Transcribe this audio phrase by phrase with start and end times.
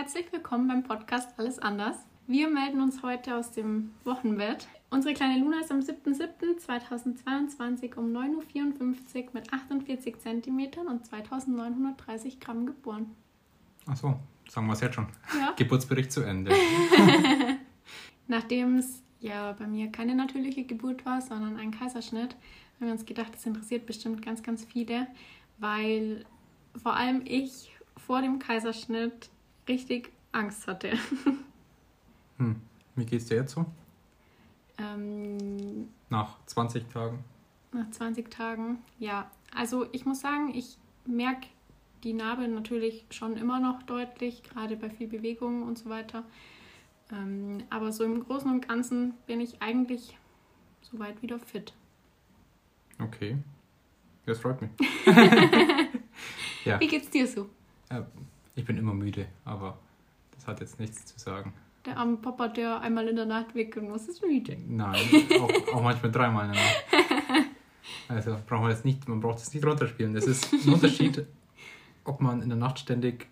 [0.00, 1.94] Herzlich willkommen beim Podcast Alles anders.
[2.26, 4.66] Wir melden uns heute aus dem Wochenbett.
[4.88, 12.64] Unsere kleine Luna ist am 7.7.2022 um 9.54 Uhr mit 48 cm und 2930 Gramm
[12.64, 13.14] geboren.
[13.84, 14.18] Achso,
[14.48, 15.06] sagen wir es jetzt schon.
[15.38, 15.52] Ja.
[15.56, 16.50] Geburtsbericht zu Ende.
[18.26, 22.36] Nachdem es ja bei mir keine natürliche Geburt war, sondern ein Kaiserschnitt,
[22.76, 25.08] haben wir uns gedacht, das interessiert bestimmt ganz, ganz viele,
[25.58, 26.24] weil
[26.82, 29.28] vor allem ich vor dem Kaiserschnitt
[29.70, 30.92] richtig Angst hatte.
[32.38, 32.56] Hm.
[32.96, 33.66] Wie geht's dir jetzt so?
[34.78, 37.22] ähm, Nach 20 Tagen?
[37.72, 39.30] nach 20 Tagen, ja.
[39.54, 41.46] Also ich muss sagen, ich merke
[42.02, 46.24] die Narbe natürlich schon immer noch deutlich, gerade bei viel Bewegung und so weiter.
[47.12, 50.16] Ähm, aber so im Großen und Ganzen bin ich eigentlich
[50.80, 51.74] soweit wieder fit.
[53.02, 53.36] Okay.
[54.24, 54.70] Das freut mich.
[56.64, 57.50] ja, Wie geht's dir so?
[57.90, 58.00] äh,
[58.60, 59.78] ich bin immer müde, aber
[60.34, 61.52] das hat jetzt nichts zu sagen.
[61.86, 64.56] Der arme Papa, der einmal in der Nacht wickeln muss, ist müde.
[64.68, 65.00] Nein,
[65.40, 66.84] auch, auch manchmal dreimal in der Nacht.
[68.08, 70.12] Also brauchen wir das nicht, man braucht das nicht runterspielen.
[70.14, 71.26] Das ist ein Unterschied,
[72.04, 73.28] ob man in der Nacht ständig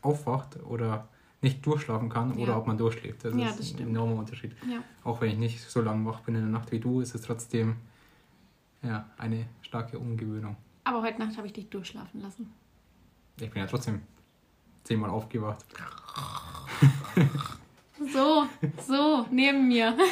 [0.00, 1.08] aufwacht oder
[1.40, 2.44] nicht durchschlafen kann Ja.
[2.44, 3.24] oder ob man durchschläft.
[3.24, 4.52] Das Ja, ist das ein enormer Unterschied.
[4.68, 4.78] Ja.
[5.02, 7.22] Auch wenn ich nicht so lange wach bin in der Nacht wie du, ist es
[7.22, 7.76] trotzdem
[8.82, 10.56] ja, eine starke Umgewöhnung.
[10.84, 12.52] Aber heute Nacht habe ich dich durchschlafen lassen.
[13.40, 14.02] Ich bin ja trotzdem
[14.84, 15.64] zehnmal aufgewacht.
[18.12, 18.46] So,
[18.86, 19.96] so, neben mir.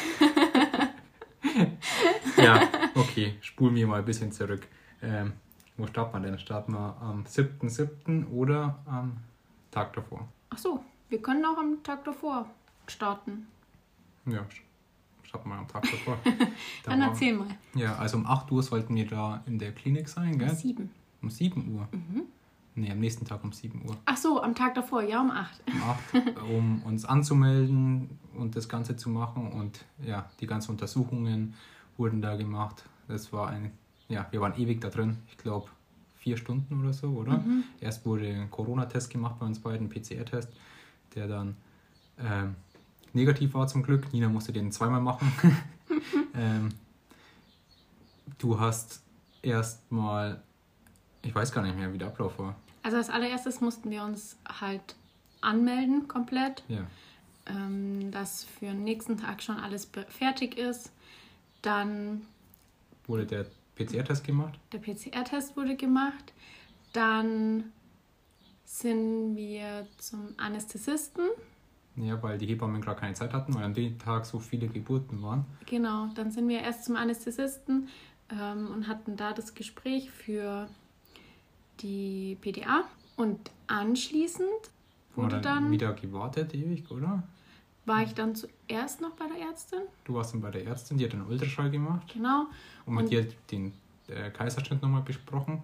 [2.37, 2.61] Ja,
[2.95, 4.67] okay, spulen wir mal ein bisschen zurück.
[5.01, 5.33] Ähm,
[5.77, 6.39] wo starten wir denn?
[6.39, 8.29] Starten wir am 7.7.
[8.29, 9.17] oder am
[9.71, 10.27] Tag davor?
[10.49, 12.45] Ach so, wir können auch am Tag davor
[12.87, 13.47] starten.
[14.25, 14.45] Ja,
[15.23, 16.17] starten wir am Tag davor.
[16.83, 17.47] Da Dann war- erzähl mal.
[17.75, 20.53] Ja, also um 8 Uhr sollten wir da in der Klinik sein, gell?
[20.55, 20.91] Sieben.
[21.21, 21.87] Um 7 Uhr?
[21.91, 22.23] Mhm.
[22.73, 23.97] Nee, am nächsten Tag um 7 Uhr.
[24.05, 25.61] Ach so, am Tag davor, ja, um acht.
[25.67, 29.51] Um 8, um uns anzumelden und das Ganze zu machen.
[29.51, 31.53] Und ja, die ganzen Untersuchungen
[31.97, 32.83] wurden da gemacht.
[33.07, 33.71] Das war ein,
[34.07, 35.17] ja, wir waren ewig da drin.
[35.29, 35.69] Ich glaube,
[36.15, 37.39] vier Stunden oder so, oder?
[37.39, 37.63] Mhm.
[37.81, 40.49] Erst wurde ein Corona-Test gemacht bei uns beiden, ein PCR-Test,
[41.15, 41.57] der dann
[42.19, 42.55] ähm,
[43.13, 44.13] negativ war zum Glück.
[44.13, 45.31] Nina musste den zweimal machen.
[46.35, 46.69] ähm,
[48.37, 49.03] du hast
[49.41, 50.41] erstmal,
[51.21, 52.55] ich weiß gar nicht mehr, wie der Ablauf war.
[52.83, 54.95] Also als allererstes mussten wir uns halt
[55.41, 56.85] anmelden komplett, Ja.
[57.47, 60.91] ähm, dass für den nächsten Tag schon alles fertig ist.
[61.61, 62.21] Dann
[63.07, 64.57] Wurde der PCR-Test gemacht?
[64.71, 66.33] der PCR-Test wurde gemacht.
[66.93, 67.71] Dann
[68.65, 71.25] sind wir zum Anästhesisten.
[71.97, 75.21] Ja, weil die Hebammen gerade keine Zeit hatten, weil an dem Tag so viele Geburten
[75.21, 75.45] waren.
[75.65, 77.89] Genau, dann sind wir erst zum Anästhesisten
[78.31, 80.69] ähm, und hatten da das Gespräch für
[81.81, 82.83] die PDA.
[83.17, 84.47] Und anschließend
[85.15, 87.23] wurde dann, dann, wieder gewartet ewig, oder?
[87.85, 89.79] war ich dann zuerst noch bei der Ärztin.
[90.05, 92.45] Du warst dann bei der Ärztin, die hat einen Ultraschall gemacht Genau.
[92.85, 93.73] und mit Und- dir den
[94.07, 95.61] äh, Kaiserschnitt nochmal besprochen.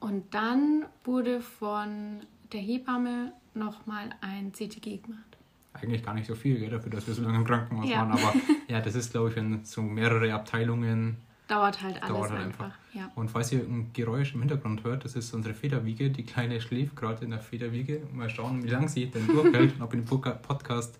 [0.00, 2.20] Und dann wurde von
[2.52, 5.24] der Hebamme nochmal ein CTG gemacht.
[5.72, 7.98] Eigentlich gar nicht so viel, gell, dafür, dass wir so lange im Krankenhaus Ja.
[8.00, 8.12] waren.
[8.12, 8.34] Aber
[8.68, 11.16] ja, das ist, glaube ich, wenn so mehrere Abteilungen.
[11.48, 12.64] Dauert halt alles Dauert halt einfach.
[12.66, 12.78] einfach.
[12.94, 13.10] Ja.
[13.14, 16.10] Und falls ihr ein Geräusch im Hintergrund hört, das ist unsere Federwiege.
[16.10, 18.02] Die Kleine schläft gerade in der Federwiege.
[18.12, 20.98] Mal schauen, wie lange sie denn durchhält und ob wir den Podca- Podcast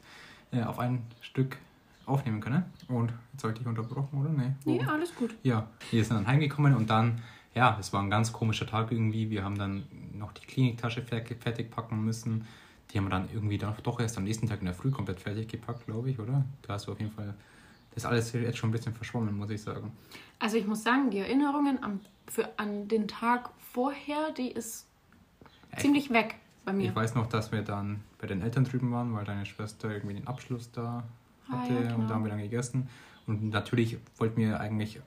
[0.50, 1.58] äh, auf ein Stück
[2.06, 2.64] aufnehmen können.
[2.88, 4.30] Und jetzt habe ich dich unterbrochen, oder?
[4.30, 4.52] Nee.
[4.64, 5.34] Nee, alles gut.
[5.42, 7.20] Ja, wir sind dann heimgekommen und dann,
[7.54, 9.28] ja, es war ein ganz komischer Tag irgendwie.
[9.28, 12.46] Wir haben dann noch die Kliniktasche fertig, packen müssen.
[12.90, 15.20] Die haben wir dann irgendwie doch, doch erst am nächsten Tag in der Früh komplett
[15.20, 16.46] fertig gepackt, glaube ich, oder?
[16.62, 17.34] Da hast du auf jeden Fall,
[17.98, 19.92] ist alles jetzt schon ein bisschen verschwommen, muss ich sagen.
[20.38, 24.86] Also ich muss sagen, die Erinnerungen am, für, an den Tag vorher, die ist
[25.72, 26.88] Ja, ziemlich weg bei mir.
[26.90, 30.14] Ich weiß noch, dass wir dann bei den Eltern drüben waren, weil deine Schwester irgendwie
[30.14, 31.04] den Abschluss da
[31.50, 31.94] Ah, hatte ja, genau.
[31.96, 32.88] und da haben wir dann gegessen.
[33.28, 35.00] Und natürlich wollten wir eigentlich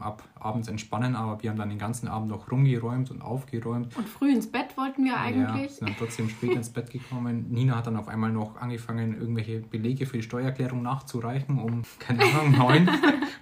[0.00, 3.96] ab abends entspannen, aber wir haben dann den ganzen Abend noch rumgeräumt und aufgeräumt.
[3.96, 5.70] Und früh ins Bett wollten wir Ja, eigentlich.
[5.72, 7.46] sind dann trotzdem spät ins Bett gekommen.
[7.50, 12.24] Nina hat dann auf einmal noch angefangen, irgendwelche Belege für die Steuererklärung nachzureichen, um, keine
[12.24, 12.86] Ahnung, neun.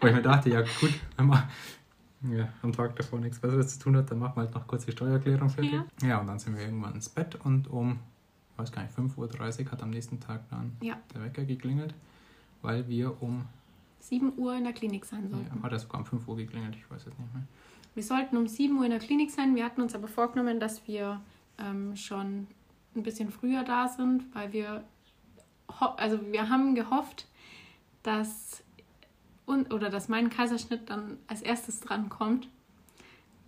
[0.01, 1.43] Weil ich mir dachte, ja gut, wenn man
[2.31, 4.85] ja, am Tag davor nichts Besseres zu tun hat, dann machen wir halt noch kurz
[4.85, 5.73] die Steuererklärung fertig.
[5.73, 5.87] Ja.
[6.07, 7.99] Ja, und dann sind wir irgendwann ins Bett und um,
[8.53, 11.95] ich weiß gar nicht, 5.30 Uhr hat am nächsten Tag dann Ja, der Wecker geklingelt,
[12.61, 13.47] weil wir um,
[14.01, 15.63] 7 Uhr in der Klinik sein ja, sollten.
[15.63, 17.45] hat er sogar um 5 Uhr geklingelt, ich weiß es nicht mehr.
[17.95, 19.55] Wir sollten um 7 Uhr in der Klinik sein.
[19.55, 21.21] Wir hatten uns aber vorgenommen, dass wir
[21.59, 22.47] ähm, schon
[22.95, 24.85] ein bisschen früher da sind, weil wir,
[25.97, 27.27] also wir haben gehofft,
[28.03, 28.63] dass
[29.47, 32.49] und, oder dass mein Kaiserschnitt dann als erstes dran kommt.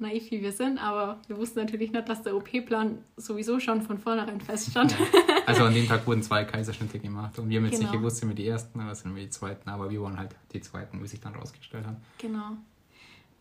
[0.02, 3.99] Naiv wie wir sind, aber wir wussten natürlich nicht, dass der OP-Plan sowieso schon von
[3.99, 4.94] vornherein feststand.
[5.46, 7.90] Also an dem Tag wurden zwei Kaiserschnitte gemacht und wir haben jetzt Genau.
[7.90, 10.37] nicht gewusst, sind wir die ersten oder sind wir die zweiten, aber wir waren halt
[10.52, 11.96] die zweiten, wie sich dann rausgestellt hat.
[12.19, 12.56] Genau.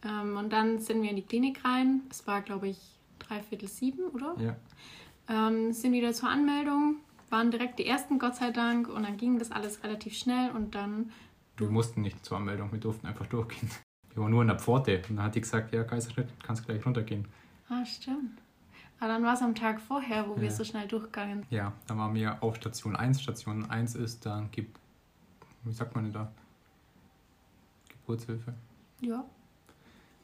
[0.04, 2.02] Ähm, und dann sind wir in die Klinik rein.
[2.10, 2.80] Es war, glaube ich,
[3.20, 4.36] dreiviertel sieben, oder?
[4.40, 4.56] Ja.
[5.30, 6.96] Ähm, sind wieder zur Anmeldung,
[7.30, 8.90] waren direkt die ersten, Gott sei Dank.
[8.90, 10.50] Und dann ging das alles relativ schnell.
[10.52, 11.12] Und dann,
[11.58, 13.70] Wir mussten nicht zur Anmeldung, wir durften einfach durchgehen.
[14.14, 16.86] Wir waren nur an der Pforte und dann hat die gesagt, ja, Kaiserschnitt, kannst gleich
[16.86, 17.26] runtergehen.
[17.70, 18.42] ah, stimmt.
[19.00, 20.52] Aber dann war es am Tag vorher, wo wir Ja.
[20.52, 21.52] so schnell durchgegangen sind.
[21.52, 23.20] Ja, dann waren wir auf Station 1.
[23.22, 24.78] Station 1 ist dann, gibt,
[25.64, 26.32] wie sagt man denn da?
[27.90, 28.54] Geburtshilfe.
[29.02, 29.24] Ja.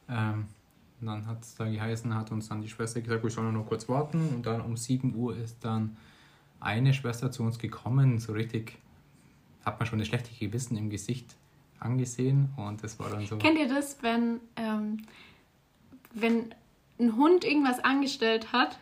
[0.08, 0.46] Ähm,
[1.00, 3.62] und dann hat es da geheißen, hat uns dann die Schwester gesagt, wir sollen nur
[3.62, 4.28] noch kurz warten.
[4.34, 5.96] Und dann um 7 Uhr ist dann
[6.60, 8.18] eine Schwester zu uns gekommen.
[8.18, 8.78] So richtig
[9.64, 11.36] hat man schon das schlechte Gewissen im Gesicht
[11.80, 12.50] angesehen.
[12.56, 13.36] Und das war dann so.
[13.38, 14.98] Kennt ihr das, wenn, ähm,
[16.12, 16.54] wenn
[16.98, 18.78] ein Hund irgendwas angestellt hat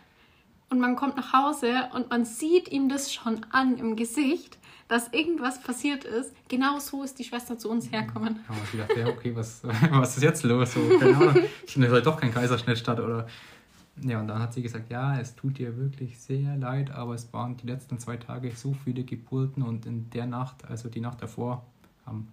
[0.70, 4.58] und man kommt nach Hause und man sieht ihm das schon an im Gesicht,
[4.88, 6.32] dass irgendwas passiert ist?
[6.48, 8.40] Genau so ist die Schwester zu uns herkommen.
[8.46, 10.72] Da haben wir gedacht, ja, okay, was, was ist jetzt los?
[10.72, 11.44] So, keine Ahnung.
[11.66, 13.00] Findet halt doch kein Kaiserschnitt statt.
[13.00, 13.26] Oder
[14.02, 17.32] ja, und dann hat sie gesagt, ja, es tut ihr wirklich sehr leid, aber es
[17.32, 21.22] waren die letzten zwei Tage so viele Geburten und in der Nacht, also die Nacht
[21.22, 21.64] davor,
[22.04, 22.28] am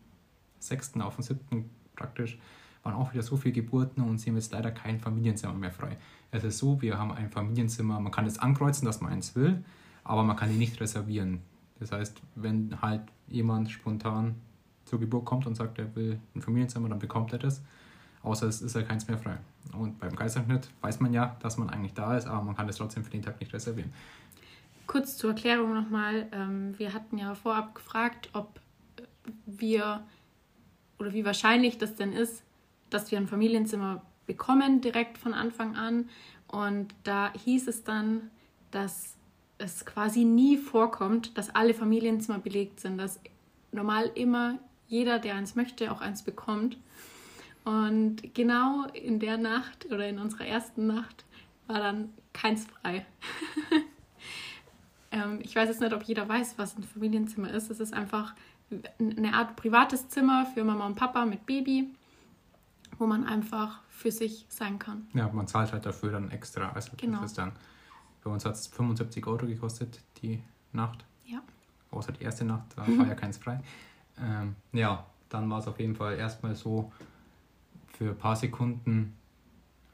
[0.67, 0.99] 6.
[1.01, 1.69] auf den 7.
[1.95, 2.37] praktisch,
[2.83, 5.97] waren auch wieder so viele Geburten und sie haben jetzt leider kein Familienzimmer mehr frei.
[6.31, 9.63] Es ist so, wir haben ein Familienzimmer, man kann es ankreuzen, dass man eins will,
[10.03, 11.39] aber man kann die nicht reservieren.
[11.79, 14.35] Das heißt, wenn halt jemand spontan
[14.85, 17.61] zur Geburt kommt und sagt, er will ein Familienzimmer, dann bekommt er das.
[18.21, 19.37] Außer es ist ja keins mehr frei.
[19.77, 22.77] Und beim Kaiserschnitt weiß man ja, dass man eigentlich da ist, aber man kann es
[22.77, 23.91] trotzdem für den Tag nicht reservieren.
[24.87, 26.27] Kurz zur Erklärung nochmal.
[26.31, 28.59] Ähm, wir hatten ja vorab gefragt, ob
[29.45, 30.03] wir
[30.99, 32.43] oder wie wahrscheinlich das denn ist,
[32.89, 36.09] dass wir ein Familienzimmer bekommen direkt von Anfang an.
[36.47, 38.29] Und da hieß es dann,
[38.71, 39.15] dass
[39.57, 43.19] es quasi nie vorkommt, dass alle Familienzimmer belegt sind, dass
[43.71, 46.77] normal immer jeder, der eins möchte, auch eins bekommt.
[47.63, 51.25] Und genau in der Nacht oder in unserer ersten Nacht
[51.67, 53.05] war dann keins frei.
[55.11, 57.71] ähm, ich weiß jetzt nicht, ob jeder weiß, was ein Familienzimmer ist.
[57.71, 58.35] Es ist einfach
[58.99, 61.89] eine Art privates Zimmer für Mama und Papa mit Baby,
[62.97, 65.07] wo man einfach für sich sein kann.
[65.13, 66.71] Ja, man zahlt halt dafür dann extra.
[66.71, 67.21] Also Genau.
[67.21, 67.51] das ist dann,
[68.23, 70.41] bei uns hat es 75 Euro gekostet, die
[70.71, 71.03] Nacht.
[71.25, 71.41] Ja.
[71.91, 73.61] Außer die erste Nacht, da war ja keins frei.
[74.19, 76.91] Ähm, ja, dann war es auf jeden Fall erstmal so
[77.97, 79.15] für ein paar Sekunden,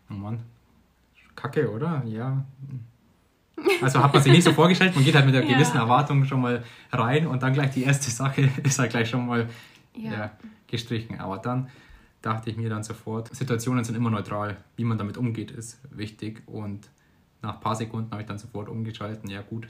[0.10, 0.40] oh Mann,
[1.36, 2.04] Kacke, oder?
[2.06, 2.44] Ja.
[3.82, 5.54] Also hat man sich nicht so vorgestellt, man geht halt mit einer Ja.
[5.56, 9.26] gewissen Erwartung schon mal rein und dann gleich die erste Sache ist halt gleich schon
[9.26, 9.48] mal
[9.96, 10.12] Ja.
[10.12, 10.32] ja,
[10.68, 11.20] gestrichen.
[11.20, 11.68] Aber dann
[12.22, 14.58] dachte ich mir dann sofort, Situationen sind immer neutral.
[14.76, 16.42] Wie man damit umgeht, ist wichtig.
[16.48, 16.90] Und
[17.42, 19.30] nach ein paar Sekunden habe ich dann sofort umgeschalten.
[19.30, 19.68] Ja, gut.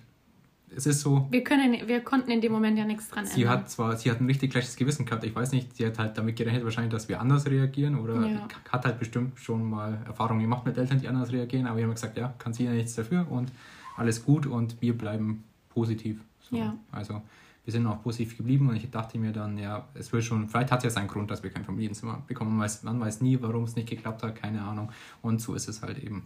[0.75, 1.27] Es ist so.
[1.31, 3.57] Wir, können, wir konnten in dem Moment ja nichts dran Sie ändern.
[3.61, 5.23] hat zwar, sie hat ein richtig schlechtes Gewissen gehabt.
[5.23, 8.47] Ich weiß nicht, sie hat halt damit gerechnet wahrscheinlich, dass wir anders reagieren oder Ja.
[8.71, 11.65] hat halt bestimmt schon mal Erfahrungen gemacht mit Eltern, die anders reagieren.
[11.65, 13.51] Aber wir haben gesagt, ja, kann sie ja nichts dafür und
[13.99, 16.23] alles gut und wir bleiben positiv.
[16.41, 16.55] So.
[16.55, 16.75] Ja.
[16.91, 17.21] Also
[17.65, 20.71] wir sind auch positiv geblieben und ich dachte mir dann, ja, es will schon, vielleicht
[20.71, 22.51] hat es ja seinen Grund, dass wir kein Familienzimmer bekommen.
[22.51, 24.91] Man weiß, man weiß nie, warum es nicht geklappt hat, keine Ahnung.
[25.21, 26.25] Und so ist es halt eben.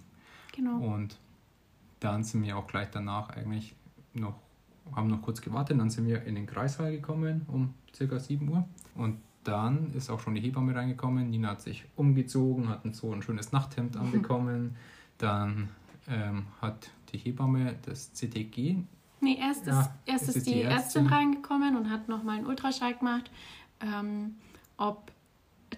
[0.53, 0.77] genau.
[0.77, 1.17] Und
[1.99, 3.75] dann sind wir auch gleich danach eigentlich
[4.13, 4.35] noch,
[4.93, 8.65] haben noch kurz gewartet, dann sind wir in den Kreissaal gekommen um circa 7 Uhr.
[8.95, 11.29] Und dann ist auch schon die Hebamme reingekommen.
[11.29, 14.75] Nina hat sich umgezogen, hat so ein schönes Nachthemd anbekommen.
[15.17, 15.69] Dann
[16.07, 18.77] ähm, hat die Hebamme das CTG.
[19.21, 21.07] Nee, erst ist, Ja, erst ist ist die, die Ärztin Ärztin.
[21.07, 23.31] reingekommen und hat nochmal einen Ultraschall gemacht,
[23.81, 24.35] ähm,
[24.77, 25.11] ob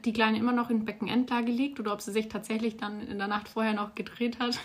[0.04, 3.28] die Kleine immer noch in Beckenendlage liegt oder ob sie sich tatsächlich dann in der
[3.28, 4.60] Nacht vorher noch gedreht hat.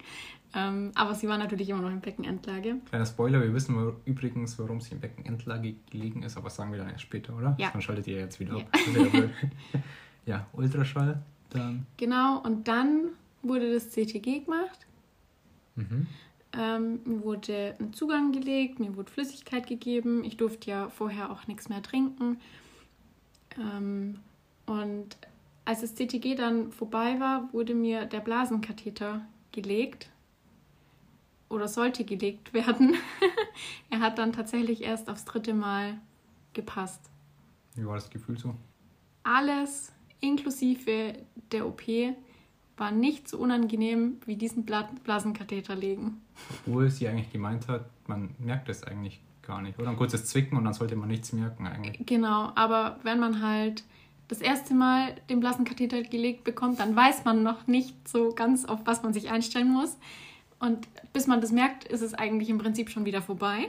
[0.54, 2.76] ähm, aber sie war natürlich immer noch in Beckenendlage.
[2.88, 6.78] Kleiner Spoiler, wir wissen übrigens, warum sie in Beckenendlage gelegen ist, aber das sagen wir
[6.78, 7.56] dann erst später, oder?
[7.58, 7.70] Ja.
[7.70, 8.64] Dann schaltet ihr jetzt wieder Ja.
[8.64, 8.70] ab.
[10.26, 11.86] Ja, Ultraschall, dann.
[11.98, 13.10] Genau, und dann
[13.42, 14.85] wurde das CTG gemacht.
[15.76, 16.06] Mhm.
[16.52, 20.24] Ähm, mir wurde ein Zugang gelegt, mir wurde Flüssigkeit gegeben.
[20.24, 22.38] Ich durfte ja vorher auch nichts mehr trinken.
[23.58, 24.18] Ähm,
[24.64, 25.16] und
[25.64, 30.10] als das CTG dann vorbei war, wurde mir der Blasenkatheter gelegt.
[31.48, 32.96] Oder sollte gelegt werden.
[33.90, 36.00] er hat dann tatsächlich erst aufs dritte Mal
[36.54, 37.10] gepasst.
[37.74, 38.54] Wie war das Gefühl so?
[39.22, 41.14] Alles inklusive
[41.52, 41.82] der OP
[42.76, 46.22] war nicht so unangenehm wie diesen Bla Blasenkatheter legen.
[46.66, 49.78] Obwohl sie eigentlich gemeint hat, man merkt es eigentlich gar nicht.
[49.78, 52.04] Oder ein kurzes Zwicken und dann sollte man nichts merken eigentlich.
[52.06, 53.84] Genau, aber wenn man halt
[54.28, 58.80] das erste Mal den Blasenkatheter gelegt bekommt, dann weiß man noch nicht so ganz, auf
[58.84, 59.96] was man sich einstellen muss.
[60.58, 63.68] Und bis man das merkt, ist es eigentlich im Prinzip schon wieder vorbei.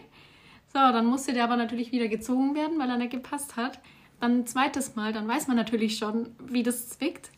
[0.67, 3.79] So, dann musste der aber natürlich wieder gezogen werden, weil er nicht gepasst hat.
[4.19, 7.29] Dann ein zweites Mal, dann weiß man natürlich schon, wie das zwickt.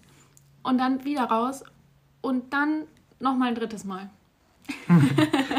[0.63, 1.63] Und dann wieder raus.
[2.21, 2.83] Und dann
[3.19, 4.09] nochmal ein drittes Mal.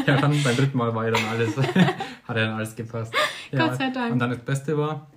[0.07, 1.93] ja, dann beim dritten Mal war ja dann alles, hat ja
[2.33, 3.13] dann alles gepasst.
[3.51, 4.13] Ja, Gott sei Dank.
[4.13, 5.07] Und dann das Beste war,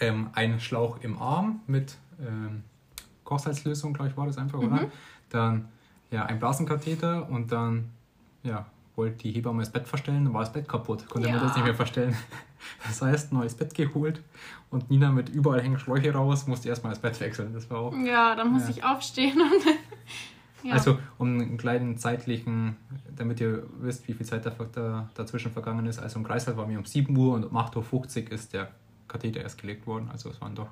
[0.00, 2.64] ähm, ein Schlauch im Arm mit ähm,
[3.24, 4.66] Kochsalzlösung, glaube ich, war das einfach, Mhm.
[4.72, 4.90] oder?
[5.28, 5.68] Dann
[6.10, 7.90] ja, ein Blasenkatheter und dann
[8.42, 11.44] ja, wollte die Hebamme das Bett verstellen, dann war das Bett kaputt, konnte man Ja.
[11.44, 12.16] das nicht mehr verstellen.
[12.86, 14.20] Das heißt, neues Bett geholt
[14.70, 17.52] und Nina mit überall hängen Schläuche raus, musste erstmal das Bett wechseln.
[17.54, 18.70] Das war auch Ja, dann muss Ja.
[18.70, 19.64] ich aufstehen und.
[20.68, 20.72] ja.
[20.74, 22.76] Also, um einen kleinen zeitlichen,
[23.16, 25.98] damit ihr wisst, wie viel Zeit da, da, dazwischen vergangen ist.
[25.98, 28.70] Also, im Kreislauf war mir um 7 Uhr und um 8.50 Uhr ist der
[29.08, 30.08] Katheter erst gelegt worden.
[30.12, 30.68] Also, es waren doch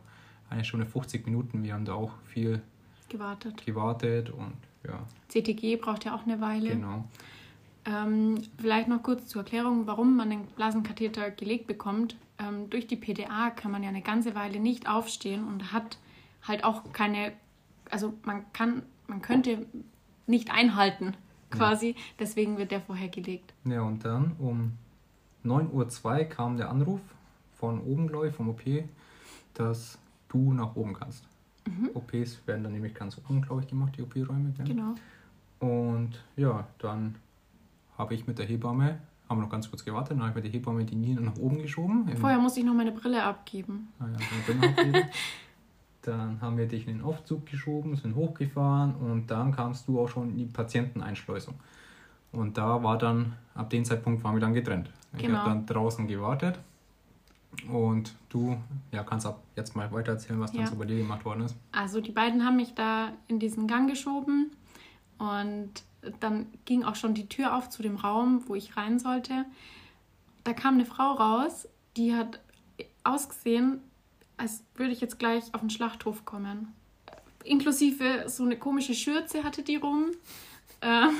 [0.50, 1.62] eine Stunde 50 Minuten.
[1.62, 2.60] Wir haben da auch viel
[3.08, 3.64] gewartet.
[3.66, 4.52] gewartet und
[4.86, 6.70] ja, CTG braucht ja auch eine Weile.
[6.70, 7.04] genau.
[7.88, 12.16] Ähm, vielleicht noch kurz zur Erklärung, warum man den Blasenkatheter gelegt bekommt.
[12.38, 15.98] Ähm, durch die PDA kann man ja eine ganze Weile nicht aufstehen und hat
[16.42, 17.32] halt auch keine,
[17.90, 19.66] also man kann, man könnte
[20.26, 21.14] nicht einhalten
[21.50, 21.96] quasi.
[22.18, 23.54] Deswegen wird der vorher gelegt.
[23.64, 24.72] Ja, und dann um
[25.44, 27.00] 9.02 Uhr kam der Anruf
[27.56, 28.62] von oben, glaube ich, vom OP,
[29.54, 31.24] dass du nach oben kannst.
[31.94, 34.54] OPs werden dann nämlich ganz oben, glaube ich, gemacht, die OP-Räume.
[34.64, 34.94] Genau.
[35.60, 37.16] Und ja, dann
[37.98, 40.44] habe ich mit der Hebamme, haben wir noch ganz kurz gewartet, dann habe ich mit
[40.44, 42.08] der Hebamme die Nina nach oben geschoben.
[42.16, 43.88] Vorher muss ich noch meine Brille abgeben.
[43.98, 45.08] Ah ja, dann ich abgeben.
[46.02, 50.08] Dann haben wir dich in den Aufzug geschoben, sind hochgefahren und dann kamst du auch
[50.08, 51.54] schon in die Patienteneinschleusung.
[52.32, 54.90] Und da war dann, ab dem Zeitpunkt waren wir dann getrennt.
[55.16, 55.38] Ich Genau.
[55.38, 56.58] habe dann draußen gewartet
[57.70, 58.56] und du
[58.92, 60.66] ja, kannst ab jetzt mal weiter erzählen, was dann Ja.
[60.68, 61.56] so bei dir gemacht worden ist.
[61.72, 64.50] Also die beiden haben mich da in diesen Gang geschoben
[65.18, 65.70] und
[66.20, 69.44] dann ging auch schon die Tür auf zu dem Raum, wo ich rein sollte.
[70.44, 72.40] Da kam eine Frau raus, die hat
[73.04, 73.80] ausgesehen,
[74.36, 76.74] als würde ich jetzt gleich auf den Schlachthof kommen.
[77.44, 80.06] Inklusive so eine komische Schürze hatte die rum,
[80.82, 81.10] ähm,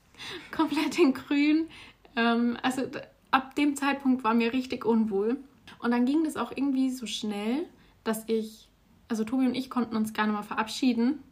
[0.50, 1.68] komplett in grün.
[2.16, 2.82] Ähm, also
[3.30, 5.38] ab dem Zeitpunkt war mir richtig unwohl.
[5.78, 7.66] Und dann ging das auch irgendwie so schnell,
[8.04, 8.68] dass ich,
[9.08, 11.22] also Tobi und ich konnten uns nicht mehr verabschieden,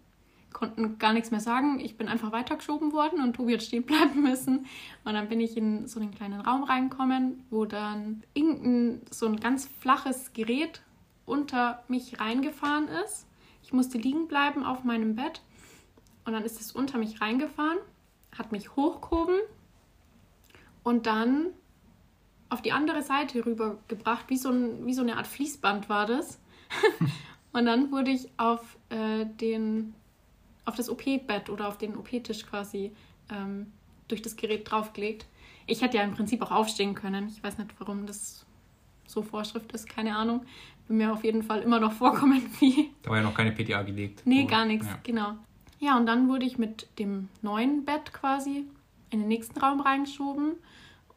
[0.55, 1.79] konnten gar nichts mehr sagen.
[1.81, 4.65] Ich bin einfach weitergeschoben worden und Tobi hat stehen bleiben müssen.
[5.05, 9.39] Und dann bin ich in so einen kleinen Raum reingekommen, wo dann irgendein so ein
[9.39, 10.81] ganz flaches Gerät
[11.27, 13.27] unter mich reingefahren ist.
[13.63, 15.43] Ich musste liegen bleiben auf meinem Bett
[16.25, 17.79] und dann ist es unter mich reingefahren,
[18.37, 19.41] hat mich hochgehoben
[20.83, 21.47] und dann
[22.51, 26.39] auf die andere Seite rübergebracht, wie so, ein, wie so eine Art Fließband war das.
[27.53, 29.95] und dann wurde ich auf, äh, den,
[30.65, 32.93] auf das OP-Bett oder auf den OP-Tisch quasi
[33.31, 33.73] ähm,
[34.09, 35.27] durch das Gerät draufgelegt.
[35.67, 37.29] Ich hätte ja im Prinzip auch aufstehen können.
[37.29, 38.45] Ich weiß nicht, warum das
[39.07, 40.45] so Vorschrift ist, keine Ahnung.
[40.89, 43.83] Bin mir auf jeden Fall immer noch vorkommen wie Da war ja noch keine PTA
[43.83, 44.23] gelegt.
[44.25, 44.99] Nee, Wo- gar nichts, Ja.
[45.03, 45.33] genau.
[45.81, 48.65] Ja, und dann wurde ich mit dem neuen Bett quasi
[49.11, 50.55] in den nächsten Raum reingeschoben.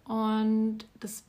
[0.05, 1.25] Und das,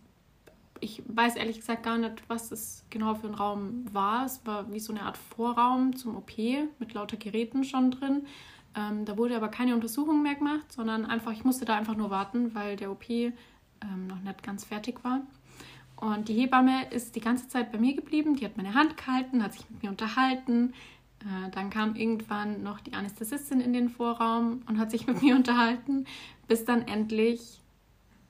[0.80, 4.24] ich weiß ehrlich gesagt gar nicht, was es genau für ein Raum war.
[4.24, 6.32] Es war wie so eine Art Vorraum zum OP
[6.78, 8.26] mit lauter Geräten schon drin.
[8.74, 12.10] Ähm, da wurde aber keine Untersuchung mehr gemacht, sondern einfach, ich musste da einfach nur
[12.10, 13.32] warten, weil der OP ähm,
[14.06, 15.22] noch nicht ganz fertig war.
[15.96, 18.36] Und die Hebamme ist die ganze Zeit bei mir geblieben.
[18.36, 20.72] Die hat meine Hand gehalten, hat sich mit mir unterhalten.
[21.20, 25.34] Äh, dann kam irgendwann noch die Anästhesistin in den Vorraum und hat sich mit mir
[25.36, 26.06] unterhalten,
[26.46, 27.60] bis dann endlich,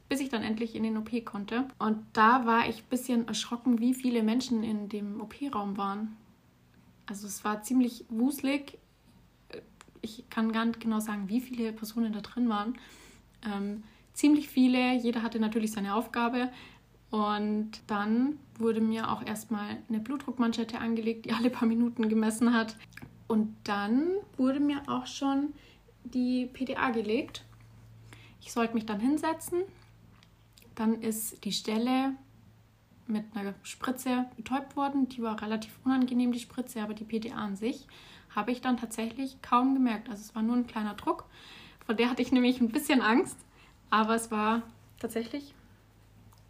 [0.08, 1.68] bis ich dann endlich in den OP konnte.
[1.78, 6.16] Und da war ich ein bisschen erschrocken, wie viele Menschen in dem OP-Raum waren.
[7.06, 8.78] Also es war ziemlich wuselig.
[10.00, 12.78] Ich kann gar nicht genau sagen, wie viele Personen da drin waren.
[13.44, 13.82] Ähm,
[14.14, 14.94] ziemlich viele.
[14.96, 16.50] Jeder hatte natürlich seine Aufgabe.
[17.10, 22.76] Und dann wurde mir auch erstmal eine Blutdruckmanschette angelegt, die alle paar Minuten gemessen hat.
[23.26, 25.54] Und dann wurde mir auch schon
[26.04, 27.44] die PDA gelegt.
[28.40, 29.62] Ich sollte mich dann hinsetzen.
[30.78, 32.12] Dann ist die Stelle
[33.08, 35.08] mit einer Spritze betäubt worden.
[35.08, 37.88] Die war relativ unangenehm, die Spritze, aber die PDA an sich
[38.30, 40.08] habe ich dann tatsächlich kaum gemerkt.
[40.08, 41.24] Also es war nur ein kleiner Druck.
[41.84, 43.36] Von der hatte ich nämlich ein bisschen Angst.
[43.90, 44.62] Aber es war
[45.00, 45.52] tatsächlich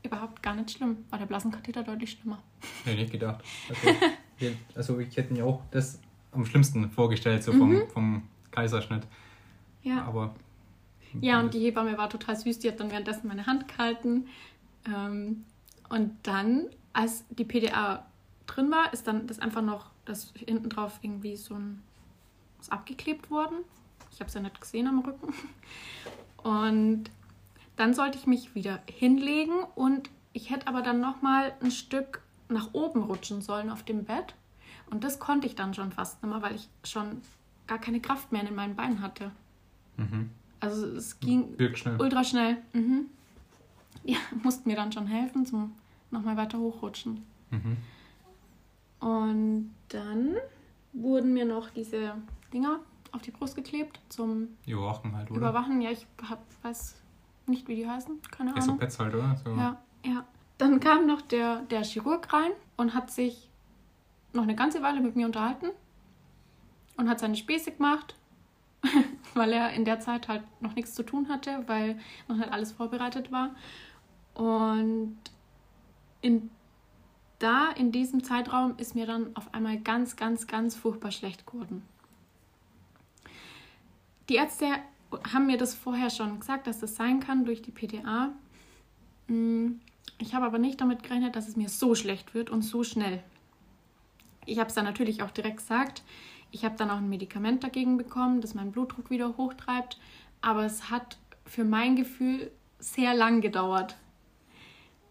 [0.03, 1.05] überhaupt gar nicht schlimm.
[1.09, 2.43] War der Blasenkatheter deutlich schlimmer.
[2.85, 3.43] Hätte ich nicht gedacht.
[3.69, 3.97] Also,
[4.39, 6.01] wir- also ich hätte mir auch das
[6.33, 9.05] am schlimmsten vorgestellt, so vom, vom Kaiserschnitt.
[9.05, 9.89] Mhm.
[9.91, 10.05] Ja.
[10.05, 10.35] Aber
[11.21, 12.59] Ja, und die Hebamme war total süß.
[12.59, 14.29] Die hat dann währenddessen meine Hand gehalten.
[14.87, 15.45] Ähm,
[15.88, 18.07] und dann, als die PDA
[18.47, 21.83] drin war, ist dann das einfach noch dass hinten drauf irgendwie so ein
[22.59, 23.59] was abgeklebt worden.
[24.11, 25.33] Ich habe es ja nicht gesehen am Rücken.
[26.43, 27.11] Und
[27.77, 32.23] dann sollte ich mich wieder hinlegen und ich hätte aber dann noch mal ein Stück
[32.49, 34.35] nach oben rutschen sollen auf dem Bett.
[34.91, 37.21] Und das konnte ich dann schon fast nicht mehr, weil ich schon
[37.67, 39.31] gar keine Kraft mehr in meinen Beinen hatte.
[39.97, 40.31] Mhm.
[40.61, 42.00] Also es ging schnell.
[42.00, 42.57] ultra schnell.
[42.73, 43.07] Mhm.
[44.05, 45.73] Ja, mussten mir dann schon helfen zum
[46.11, 47.25] nochmal weiter hochrutschen.
[47.50, 47.77] Mhm.
[49.00, 50.37] Und dann
[50.93, 52.15] wurden mir noch diese
[52.53, 52.81] Dinger
[53.12, 55.38] auf die Brust geklebt zum Überwachen halt, oder?
[55.38, 55.81] Überwachen.
[55.81, 56.97] Ja, ich hab, weiß
[57.47, 58.21] nicht, wie die heißen.
[58.31, 58.79] Keine Ahnung.
[58.79, 59.37] Pets halt, oder?
[59.45, 59.50] So.
[59.50, 60.25] Ja, ja.
[60.59, 63.49] Dann kam noch der, der Chirurg rein und hat sich
[64.33, 65.69] noch eine ganze Weile mit mir unterhalten
[66.97, 68.17] und hat seine Späße gemacht,
[69.38, 72.73] weil er in der Zeit halt noch nichts zu tun hatte, weil noch nicht alles
[72.73, 73.54] vorbereitet war.
[74.35, 75.18] Und
[76.21, 76.50] in,
[77.38, 81.83] da, in diesem Zeitraum, ist mir dann auf einmal ganz, ganz, ganz furchtbar schlecht geworden.
[84.28, 84.66] Die Ärzte
[85.33, 88.30] haben mir das vorher schon gesagt, dass das sein kann durch die PTA.
[89.28, 89.80] Mm,
[90.18, 93.23] Ich habe aber nicht damit gerechnet, dass es mir so schlecht wird und so schnell.
[94.47, 96.02] Ich habe es dann natürlich auch direkt gesagt.
[96.50, 99.99] Ich habe dann auch ein Medikament dagegen bekommen, das meinen Blutdruck wieder hochtreibt.
[100.40, 103.97] Aber es hat für mein Gefühl sehr lang gedauert.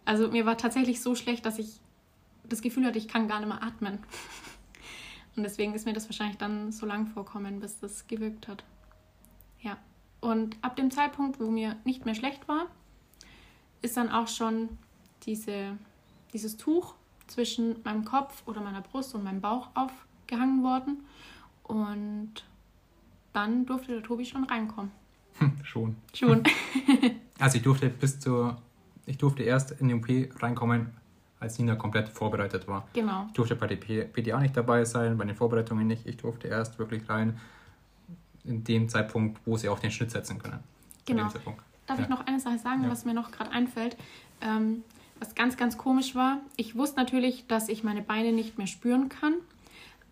[0.05, 1.79] Also mir war tatsächlich so schlecht, dass ich
[2.47, 3.99] das Gefühl hatte, ich kann gar nicht mehr atmen.
[5.35, 8.63] Und deswegen ist mir das wahrscheinlich dann so lang vorkommen, bis das gewirkt hat.
[9.61, 9.77] Ja.
[10.19, 12.67] Und ab dem Zeitpunkt, wo mir nicht mehr schlecht war,
[13.81, 14.69] ist dann auch schon
[15.23, 15.77] diese,
[16.33, 16.95] dieses Tuch
[17.27, 19.69] zwischen meinem Kopf oder meiner Brust und meinem Bauch
[20.27, 20.97] aufgehangen worden.
[21.63, 22.31] Und
[23.33, 24.91] dann durfte der Tobi schon reinkommen.
[25.63, 25.95] Schon.
[26.13, 26.43] Schon.
[27.39, 28.57] Also ich durfte bis zur,
[29.05, 30.07] ich durfte erst in die OP
[30.41, 30.87] reinkommen,
[31.39, 32.87] als Nina komplett vorbereitet war.
[32.93, 33.25] genau.
[33.27, 36.07] Ich durfte bei der PDA nicht dabei sein, bei den Vorbereitungen nicht.
[36.07, 37.39] Ich durfte erst wirklich rein
[38.43, 40.59] in dem Zeitpunkt, wo sie auch den Schnitt setzen können.
[41.05, 41.25] Genau.
[41.85, 42.03] Darf Ja.
[42.05, 42.89] ich noch eine Sache sagen, Ja.
[42.89, 43.95] was mir noch gerade einfällt?
[44.41, 44.83] Ähm,
[45.19, 46.39] was ganz, ganz komisch war.
[46.55, 49.35] Ich wusste natürlich, dass ich meine Beine nicht mehr spüren kann,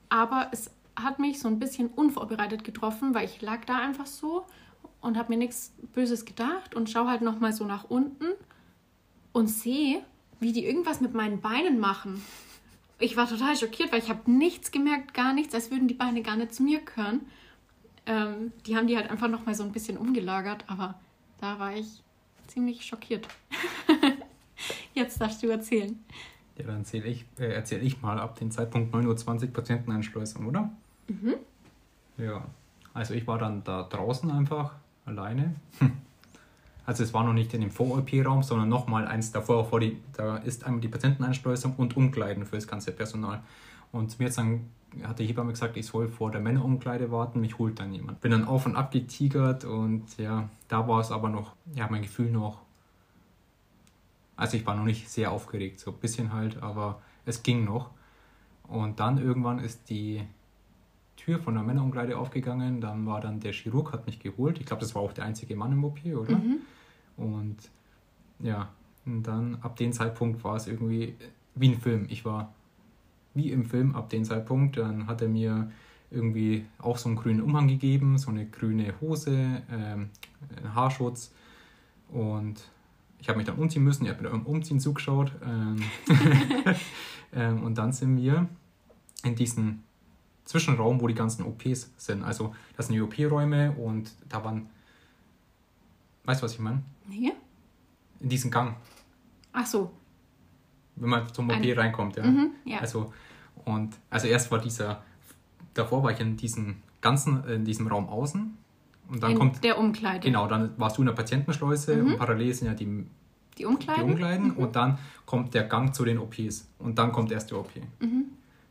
[0.09, 4.45] aber es hat mich so ein bisschen unvorbereitet getroffen, weil ich lag da einfach so
[5.01, 8.27] und habe mir nichts Böses gedacht und schaue halt nochmal so nach unten
[9.33, 10.03] und sehe,
[10.39, 12.23] wie die irgendwas mit meinen Beinen machen.
[12.97, 16.21] Ich war total schockiert, weil ich habe nichts gemerkt, gar nichts, als würden die Beine
[16.21, 17.21] gar nicht zu mir gehören.
[18.05, 20.99] Ähm, die haben die halt einfach nochmal so ein bisschen umgelagert, aber
[21.41, 22.03] da war ich
[22.47, 23.27] ziemlich schockiert.
[24.93, 26.03] Jetzt darfst du erzählen.
[26.57, 30.69] Ja, dann erzähle ich, äh, erzähl ich mal ab dem Zeitpunkt 9.20 Uhr Patienteneinschleusung, oder?
[31.07, 31.35] Mhm.
[32.17, 32.45] Ja.
[32.93, 35.55] Also ich war dann da draußen einfach alleine.
[36.87, 39.65] Also es war noch nicht in dem Vor-OP-Raum, sondern nochmal eins davor.
[39.65, 43.41] Vor die, da ist einmal die Patienteneinschleusung und Umkleiden für das ganze Personal.
[43.91, 44.69] Und mir jetzt dann
[45.03, 48.21] hat die Hebamme gesagt, ich soll vor der Männerumkleide warten, mich holt dann jemand.
[48.21, 52.03] Bin dann auf und ab getigert und ja, da war es aber noch, ja, mein
[52.03, 52.61] Gefühl noch.
[54.35, 57.91] Also ich war noch nicht sehr aufgeregt, so ein bisschen halt, aber es ging noch.
[58.67, 60.23] Und dann irgendwann ist die
[61.15, 64.59] Tür von der Männerumkleide aufgegangen, dann war dann der Chirurg, hat mich geholt.
[64.59, 66.37] Ich glaube, das war auch der einzige Mann im OP, oder?
[66.37, 66.57] Mhm.
[67.17, 67.57] Und
[68.39, 68.69] ja,
[69.05, 71.15] und dann ab dem Zeitpunkt war es irgendwie
[71.55, 72.05] wie ein Film.
[72.09, 72.53] Ich war
[73.33, 74.77] wie im Film ab dem Zeitpunkt.
[74.77, 75.71] Dann hat er mir
[76.11, 80.09] irgendwie auch so einen grünen Umhang gegeben, so eine grüne Hose, ähm,
[80.55, 81.33] einen Haarschutz
[82.09, 82.61] und
[83.25, 84.05] ich habe mich dann umziehen müssen.
[84.05, 85.31] Er hat mir beim Umziehen zugeschaut.
[85.43, 85.77] Ähm,
[87.33, 88.47] ähm, und dann sind wir
[89.23, 89.81] in diesen
[90.43, 92.21] Zwischenraum, wo die ganzen OPs sind.
[92.21, 94.69] Also das sind die OP-Räume und da waren,
[96.25, 96.83] weißt du, was ich meine?
[97.09, 97.33] Hier?
[98.19, 98.75] In diesen Gang,
[99.53, 99.91] Ach so.
[100.95, 102.17] wenn man zum OP Ein- reinkommt.
[102.17, 102.25] Ja.
[102.27, 102.77] Mhm, ja.
[102.77, 103.11] Also,
[103.65, 105.01] und, also erst war dieser,
[105.73, 108.55] davor war ich in diesem ganzen, in diesem Raum außen
[109.09, 110.19] und dann in kommt, der Umkleide.
[110.25, 112.07] genau, dann warst du in der Patientenschleuse Mhm.
[112.13, 113.05] und parallel sind ja die,
[113.57, 114.01] Die Umkleide?
[114.03, 114.57] die Umkleiden Mhm.
[114.57, 117.69] und dann kommt der Gang zu den OPs und dann kommt erst die OP.
[117.99, 118.25] Mhm.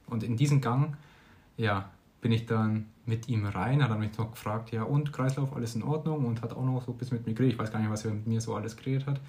[0.07, 0.97] Und in diesem Gang,
[1.57, 1.88] ja,
[2.20, 5.75] bin ich dann mit ihm rein, hat er mich noch gefragt, ja und Kreislauf, alles
[5.75, 7.55] in Ordnung und hat auch noch so ein bisschen mit mir geredet.
[7.55, 9.20] Ich weiß gar nicht, was er mit mir so alles geredet hat.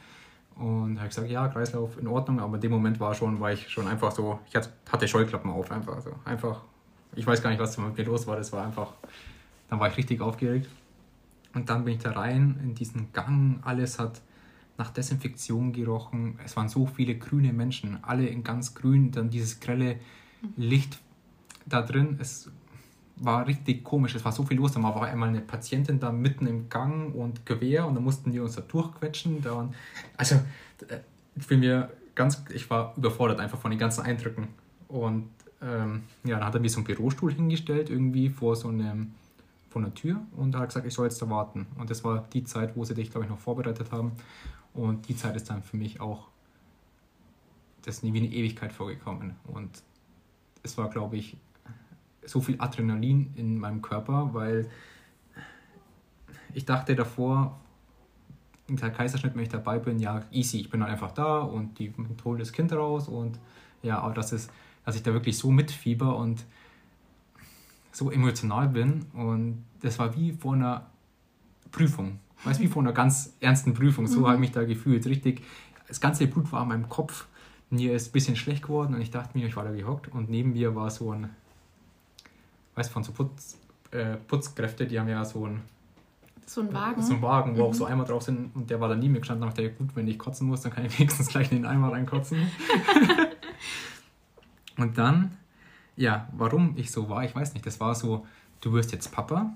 [0.56, 3.52] Und habe ich gesagt, ja, Kreislauf in Ordnung, aber in dem Moment war schon, war
[3.52, 6.12] ich schon einfach so, ich hatte, hatte Scheuklappen auf, einfach so.
[6.24, 6.62] Einfach,
[7.14, 8.94] ich weiß gar nicht, was mit mir los war, das war einfach,
[9.70, 10.70] dann war ich richtig aufgeregt.
[11.56, 14.22] Und dann bin ich da rein in diesen Gang, alles hat
[14.78, 16.38] nach Desinfektion gerochen.
[16.44, 19.98] Es waren so viele grüne Menschen, alle in ganz grün, dann dieses grelle
[20.58, 21.00] Licht
[21.66, 22.18] da drin.
[22.20, 22.52] Es
[23.18, 24.74] war richtig komisch, es war so viel los.
[24.74, 28.40] Da war einmal eine Patientin da mitten im Gang und quer und dann mussten die
[28.40, 29.42] uns da durchquetschen.
[29.42, 29.70] Da
[30.18, 30.36] also,
[30.88, 31.00] äh,
[31.36, 34.48] ich mir ganz, ich war überfordert einfach von den ganzen Eindrücken.
[34.88, 35.30] Und
[35.62, 39.14] ähm, ja, dann hat er mir so einen Bürostuhl hingestellt, irgendwie vor so einem,
[39.76, 41.68] vor einer Tür und hat gesagt, ich soll jetzt da warten.
[41.78, 44.14] Und das war die Zeit, wo sie dich, glaube ich, noch vorbereitet haben.
[44.74, 46.30] Und die Zeit ist dann für mich auch
[47.82, 49.36] das ist wie eine Ewigkeit vorgekommen.
[49.44, 49.84] Und
[50.64, 51.36] es war, glaube ich,
[52.24, 54.70] so viel Adrenalin in meinem Körper, weil
[56.54, 57.60] ich dachte davor,
[58.70, 61.94] im Kaiserschnitt, wenn ich dabei bin, ja, easy, ich bin dann einfach da und die
[62.24, 63.40] holen das Kind raus und
[63.84, 64.50] ja, aber das ist,
[64.86, 66.46] dass ich da wirklich so mitfieber und
[67.96, 70.88] so emotional bin und das war wie vor einer
[71.72, 74.26] Prüfung, weißt wie vor einer ganz ernsten Prüfung, so mhm.
[74.26, 75.42] habe ich mich da gefühlt, richtig,
[75.88, 77.28] das ganze Blut war in meinem Kopf,
[77.70, 80.30] mir ist ein bisschen schlecht geworden und ich dachte mir, ich war da gehockt und
[80.30, 81.30] neben mir war so ein,
[82.76, 83.58] weißt du, von so Putz,
[83.92, 85.62] äh, Putzkräfte, die haben ja so ein
[86.48, 87.02] so ein Wagen.
[87.02, 87.70] So ein Wagen, wo mhm.
[87.70, 89.42] auch so Eimer drauf sind und der war dann nie mir gestanden.
[89.42, 91.66] Da dachte ich, gut, wenn ich kotzen muss, dann kann ich wenigstens gleich in den
[91.66, 92.38] Eimer reinkotzen.
[94.78, 95.36] und dann,
[95.96, 97.66] ja, warum ich so war, ich weiß nicht.
[97.66, 98.26] Das war so,
[98.62, 99.54] du wirst jetzt Papa,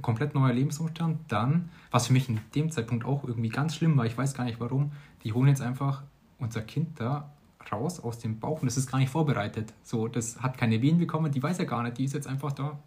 [0.00, 1.20] komplett neuer Lebensumstand.
[1.28, 4.44] Dann, was für mich in dem Zeitpunkt auch irgendwie ganz schlimm war, ich weiß gar
[4.44, 4.92] nicht warum,
[5.24, 6.02] die holen jetzt einfach
[6.38, 7.30] unser Kind da
[7.70, 9.72] raus aus dem Bauch und das ist gar nicht vorbereitet.
[9.82, 12.52] So, das hat keine Wehen bekommen, die weiß ja gar nicht, die ist jetzt einfach
[12.52, 12.78] da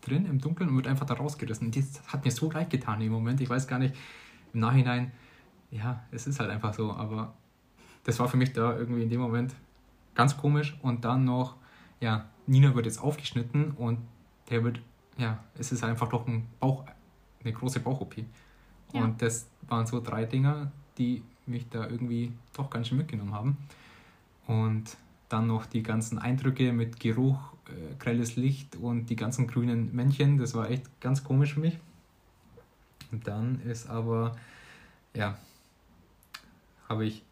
[0.00, 1.70] drin im Dunkeln und wird einfach da rausgerissen.
[1.70, 3.40] Das hat mir so leid getan im Moment.
[3.40, 3.94] Ich weiß gar nicht,
[4.52, 5.12] im Nachhinein,
[5.70, 7.34] ja, es ist halt einfach so, aber
[8.04, 9.54] das war für mich da irgendwie in dem Moment
[10.14, 10.76] ganz komisch.
[10.82, 11.56] Und dann noch,
[12.00, 13.98] ja, Nina wird jetzt aufgeschnitten und
[14.50, 14.80] der wird,
[15.16, 16.84] ja, es ist einfach doch ein Bauch,
[17.42, 18.16] eine große Bauch-OP.
[18.92, 19.02] Ja.
[19.02, 23.56] Und das waren so drei Dinge, die mich da irgendwie doch ganz schön mitgenommen haben.
[24.46, 24.96] Und
[25.28, 30.38] dann noch die ganzen Eindrücke mit Geruch, äh, grelles Licht und die ganzen grünen Männchen.
[30.38, 31.78] Das war echt ganz komisch für mich.
[33.10, 34.36] Und dann ist aber,
[35.14, 35.38] ja,
[36.88, 37.24] habe ich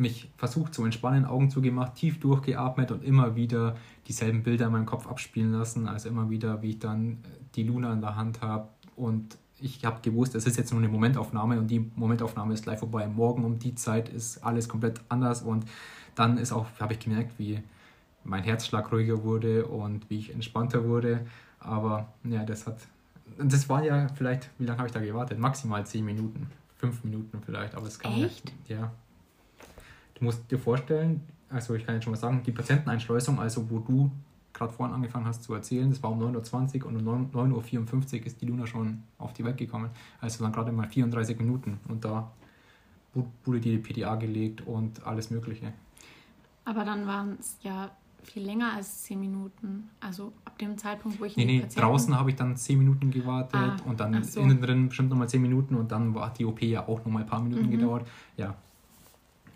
[0.00, 3.76] mich versucht zu entspannen, Augen zugemacht, tief durchgeatmet und immer wieder
[4.08, 5.86] dieselben Bilder in meinem Kopf abspielen lassen.
[5.86, 7.18] Also immer wieder, wie ich dann
[7.54, 10.88] die Luna in der Hand habe und ich habe gewusst, es ist jetzt nur eine
[10.88, 13.06] Momentaufnahme und die Momentaufnahme ist gleich vorbei.
[13.06, 15.66] Morgen um die Zeit ist alles komplett anders und
[16.14, 17.62] dann ist auch, habe ich gemerkt, wie
[18.24, 21.26] mein Herzschlag ruhiger wurde und wie ich entspannter wurde.
[21.58, 22.78] Aber ja, das hat,
[23.38, 25.38] das war ja vielleicht, wie lange habe ich da gewartet?
[25.38, 26.46] Maximal zehn Minuten,
[26.78, 28.50] fünf Minuten vielleicht, aber es kam Echt?
[28.66, 28.92] Ja, ja.
[30.20, 33.78] Du musst dir vorstellen, also ich kann jetzt schon mal sagen, die Patienteneinschleusung, also wo
[33.78, 34.10] du
[34.52, 38.26] gerade vorhin angefangen hast zu erzählen, das war um 9.20 Uhr und um 9.54 Uhr
[38.26, 39.90] ist die Luna schon auf die Welt gekommen.
[40.20, 42.30] Also waren gerade mal 34 Minuten und da
[43.44, 45.72] wurde die PDA gelegt und alles Mögliche.
[46.64, 47.90] Aber dann waren es ja
[48.22, 49.88] viel länger als 10 Minuten.
[50.00, 53.54] Also ab dem Zeitpunkt, wo ich Nee, nee, draußen habe ich dann 10 Minuten gewartet
[53.54, 54.40] ah, und dann so.
[54.40, 57.28] innen drin bestimmt nochmal 10 Minuten und dann war die OP ja auch nochmal ein
[57.28, 57.70] paar Minuten mhm.
[57.70, 58.06] gedauert.
[58.36, 58.54] Ja,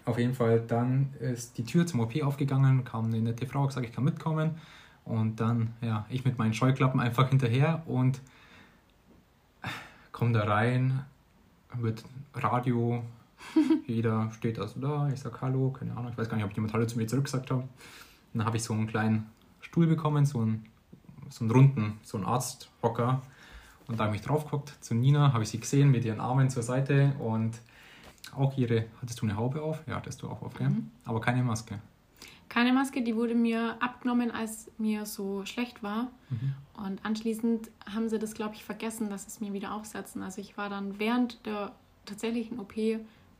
[0.05, 3.87] auf jeden Fall, dann ist die Tür zum OP aufgegangen, kam eine nette Frau, gesagt,
[3.87, 4.57] ich kann mitkommen.
[5.05, 8.21] Und dann, ja, ich mit meinen Scheuklappen einfach hinterher und
[10.12, 11.05] komme da rein,
[11.75, 13.03] wird Radio,
[13.87, 16.73] jeder steht also da, ich sage Hallo, keine Ahnung, ich weiß gar nicht, ob jemand
[16.73, 17.64] Hallo zu mir zurückgesagt hat.
[18.33, 19.27] Dann habe ich so einen kleinen
[19.61, 20.67] Stuhl bekommen, so einen,
[21.29, 23.23] so einen runden, so einen Arzthocker.
[23.87, 26.21] Und da habe ich mich drauf geguckt zu Nina, habe ich sie gesehen mit ihren
[26.21, 27.61] Armen zur Seite und
[28.37, 29.83] auch ihre, hattest du eine Haube auf?
[29.87, 30.68] Ja, hattest du auch auf, gell?
[30.68, 30.90] Mhm.
[31.05, 31.79] Aber keine Maske.
[32.49, 36.09] Keine Maske, die wurde mir abgenommen, als mir so schlecht war.
[36.31, 36.55] Mhm.
[36.85, 40.23] Und anschließend haben sie das, glaube ich, vergessen, dass es mir wieder aufsetzen.
[40.23, 41.73] Also ich war dann während der
[42.05, 42.75] tatsächlichen OP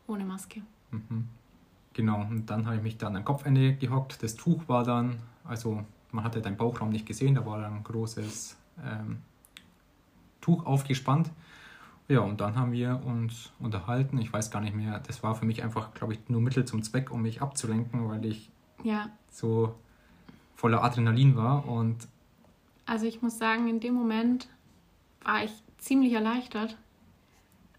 [0.07, 0.63] ohne Maske.
[0.91, 1.29] Mhm.
[1.93, 4.23] Genau, und dann habe ich mich dann am Kopfende gehockt.
[4.23, 7.85] Das Tuch war dann, also man hatte deinen Bauchraum nicht gesehen, da war dann ein
[7.85, 9.19] großes ähm,
[10.41, 11.31] Tuch aufgespannt.
[12.07, 14.19] Ja, und dann haben wir uns unterhalten.
[14.19, 16.83] Ich weiß gar nicht mehr, das war für mich einfach, glaube ich, nur Mittel zum
[16.83, 18.51] Zweck, um mich abzulenken, weil ich
[18.83, 19.09] ja.
[19.31, 19.75] so
[20.55, 21.67] voller Adrenalin war.
[21.67, 22.09] Und
[22.85, 24.49] also ich muss sagen, in dem Moment
[25.23, 26.77] war ich ziemlich erleichtert,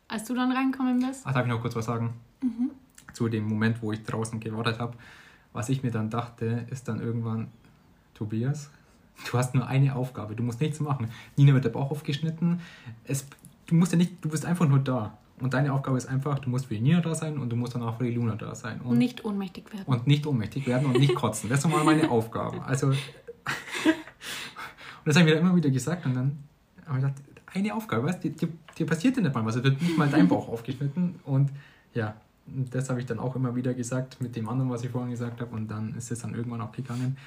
[0.08, 1.22] als du dann reinkommen bist.
[1.26, 2.16] Ach, darf ich noch kurz was sagen?
[2.42, 2.72] Mhm.
[3.14, 4.98] Zu dem Moment, wo ich draußen gewartet habe.
[5.54, 7.50] Was ich mir dann dachte, ist dann irgendwann,
[8.14, 8.72] Tobias,
[9.30, 11.10] du hast nur eine Aufgabe, du musst nichts machen.
[11.38, 12.62] Nina wird der Bauch aufgeschnitten.
[13.04, 13.26] Es,
[13.68, 15.18] du musst ja nicht, du bist einfach nur da.
[15.40, 17.76] Und deine Aufgabe ist einfach, du musst für die Nina da sein und du musst
[17.76, 18.80] dann auch für die Luna da sein.
[18.82, 19.84] Und nicht ohnmächtig werden.
[19.86, 21.50] Und nicht ohnmächtig werden und nicht kotzen.
[21.50, 22.64] Das ist mal meine Aufgabe.
[22.64, 22.96] Also, und
[25.06, 26.38] das habe ich mir immer wieder gesagt und dann
[26.86, 27.22] habe ich gedacht,
[27.54, 30.08] eine Aufgabe, weißt du, dir, dir passiert ja nicht mal was, es wird nicht mal
[30.10, 31.52] dein Bauch aufgeschnitten und
[31.94, 32.16] ja,
[32.48, 35.42] das habe ich dann auch immer wieder gesagt mit dem anderen, was ich vorhin gesagt
[35.42, 37.18] habe und dann ist es dann irgendwann auch gegangen.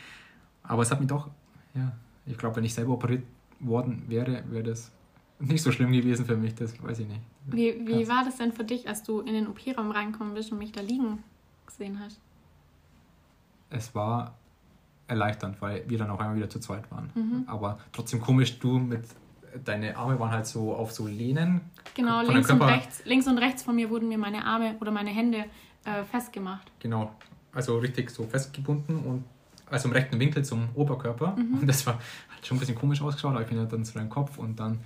[0.62, 1.28] Aber es hat mich doch,
[1.74, 1.92] ja,
[2.26, 3.24] ich glaube, wenn ich selber operiert
[3.60, 4.90] worden wäre, wäre das
[5.38, 7.20] nicht so schlimm gewesen für mich, das weiß ich nicht.
[7.46, 10.58] Wie, wie war das denn für dich, als du in den OP-Raum reinkommen bist und
[10.58, 11.22] mich da liegen
[11.66, 12.20] gesehen hast?
[13.70, 14.34] Es war
[15.06, 17.10] erleichternd, weil wir dann auf einmal wieder zu zweit waren.
[17.14, 17.44] Mhm.
[17.46, 19.04] Aber trotzdem komisch, du mit
[19.64, 21.62] deine Arme waren halt so auf so Lehnen.
[21.94, 25.10] Genau, links und, rechts, links und rechts von mir wurden mir meine Arme oder meine
[25.10, 25.44] Hände
[25.84, 26.70] äh, festgemacht.
[26.80, 27.14] Genau,
[27.52, 29.24] also richtig so festgebunden und
[29.70, 31.36] also im rechten Winkel zum Oberkörper.
[31.36, 31.58] Mhm.
[31.60, 33.94] Und das war hat schon ein bisschen komisch ausgeschaut, aber ich bin halt dann zu
[33.94, 34.78] deinem Kopf und dann,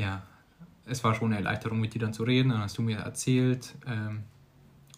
[0.00, 0.22] ja,
[0.86, 2.48] es war schon eine Erleichterung, mit dir dann zu reden.
[2.50, 4.22] Dann hast du mir erzählt, ähm,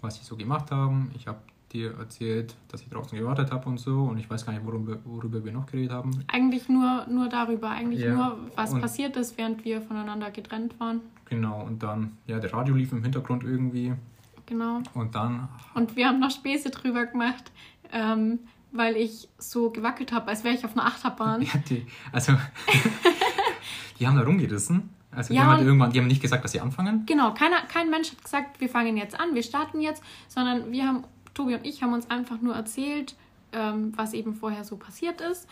[0.01, 1.11] was sie so gemacht haben.
[1.15, 1.39] Ich habe
[1.73, 4.03] dir erzählt, dass ich draußen gewartet habe und so.
[4.05, 6.11] Und ich weiß gar nicht, worüber, worüber wir noch geredet haben.
[6.29, 10.79] Eigentlich nur, nur darüber, eigentlich Ja, nur, was und- passiert ist, während wir voneinander getrennt
[10.81, 11.01] waren.
[11.27, 13.95] Genau, und dann, ja, der Radio lief im Hintergrund irgendwie.
[14.47, 14.81] Genau.
[14.95, 17.51] Und dann, Und wir haben noch Späße drüber gemacht,
[17.91, 21.41] ähm, weil ich so gewackelt habe, als wäre ich auf einer Achterbahn.
[21.43, 22.33] ja, die, also,
[23.99, 24.91] die haben da rumgerissen.
[25.15, 27.05] Also, die Ja, haben halt irgendwann, die haben nicht gesagt, dass sie anfangen.
[27.07, 30.87] Genau, keiner, kein Mensch hat gesagt, wir fangen jetzt an, wir starten jetzt, sondern wir
[30.87, 33.15] haben, Tobi und ich haben uns einfach nur erzählt,
[33.53, 35.47] ähm, was eben vorher so passiert ist.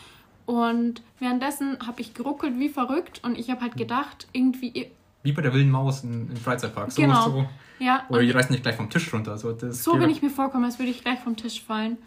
[0.47, 4.87] Und währenddessen habe ich geruckelt wie verrückt und ich habe halt gedacht, irgendwie,
[5.23, 6.91] Wie bei der wilden Maus im, im Freizeitpark.
[6.91, 7.21] So, Genau.
[7.29, 7.49] so.
[7.77, 9.37] ja, Oder die reißen nicht gleich vom Tisch runter.
[9.37, 11.97] So, das so bin ich mir vorgekommen, als würde ich gleich vom Tisch fallen.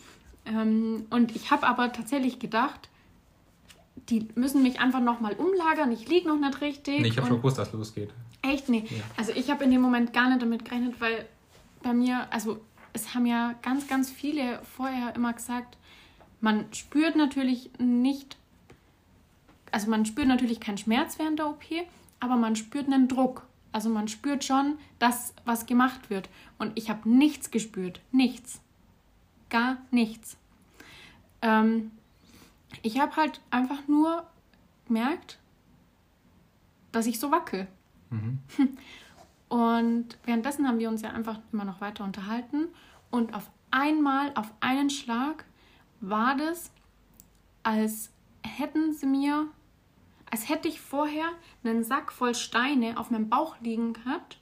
[0.47, 2.89] Ähm, und ich habe aber tatsächlich gedacht,
[4.09, 7.01] die müssen mich einfach nochmal umlagern, ich liege noch nicht richtig.
[7.01, 8.11] Nee, ich habe schon gewusst, dass es losgeht.
[8.43, 8.69] Echt?
[8.69, 8.85] Nee.
[8.89, 9.03] Ja.
[9.17, 11.27] Also ich habe in dem Moment gar nicht damit gerechnet, weil
[11.83, 12.61] bei mir, also
[12.93, 15.77] es haben ja ganz, ganz viele vorher immer gesagt,
[16.41, 18.37] man spürt natürlich nicht,
[19.71, 21.65] also man spürt natürlich keinen Schmerz während der OP,
[22.21, 23.47] aber man spürt einen Druck.
[23.73, 26.29] Also man spürt schon, dass was gemacht wird.
[26.59, 28.01] Und ich habe nichts gespürt.
[28.13, 28.61] Nichts.
[29.51, 30.37] Gar nichts.
[31.43, 31.91] Ähm,
[32.83, 34.27] ich habe halt einfach nur
[34.87, 35.39] gemerkt,
[36.93, 37.67] dass ich so wackel.
[38.11, 38.39] Mhm.
[39.49, 42.69] Und währenddessen haben wir uns ja einfach immer noch weiter unterhalten.
[43.11, 45.45] Und auf einmal, auf einen Schlag,
[46.01, 46.71] war das,
[47.63, 48.11] als
[48.43, 49.47] hätten sie mir,
[50.31, 51.27] als hätte ich vorher
[51.63, 54.39] einen Sack voll Steine auf meinem Bauch liegen gehabt.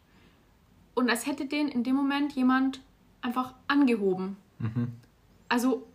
[0.95, 2.81] Und als hätte den in dem Moment jemand
[3.23, 4.37] einfach angehoben.
[4.59, 4.93] Mhm.
[5.49, 5.87] Also,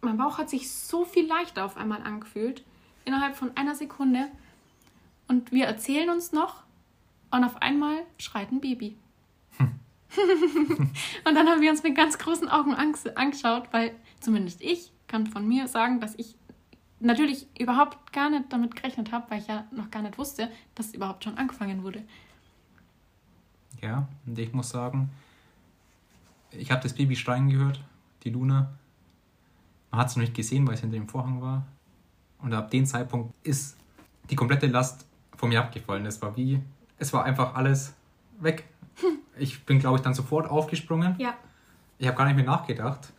[0.00, 2.64] mein Bauch hat sich so viel leichter auf einmal angefühlt.
[3.04, 4.28] Innerhalb von einer Sekunde.
[5.26, 6.62] Und wir erzählen uns noch.
[7.30, 8.96] Und auf einmal schreit ein Baby.
[9.58, 15.26] und dann haben wir uns mit ganz großen Augen ange- angeschaut, weil zumindest ich kann
[15.26, 16.34] von mir sagen, dass ich
[17.00, 20.86] natürlich überhaupt gar nicht damit gerechnet habe, weil ich ja noch gar nicht wusste, dass
[20.86, 22.02] es überhaupt schon angefangen wurde.
[23.82, 25.10] Ja, und ich muss sagen,
[26.50, 27.80] ich habe das Baby schreien gehört,
[28.24, 28.77] die Luna.
[29.90, 31.66] Man hat es noch nicht gesehen, weil es hinter dem Vorhang war.
[32.40, 33.76] Und ab dem Zeitpunkt ist
[34.30, 36.04] die komplette Last von mir abgefallen.
[36.06, 36.60] Es war wie,
[36.98, 37.94] es war einfach alles
[38.40, 38.64] weg.
[39.38, 41.14] Ich bin, glaube ich, dann sofort aufgesprungen.
[41.18, 41.34] Ja.
[41.98, 43.12] Ich habe gar nicht mehr nachgedacht.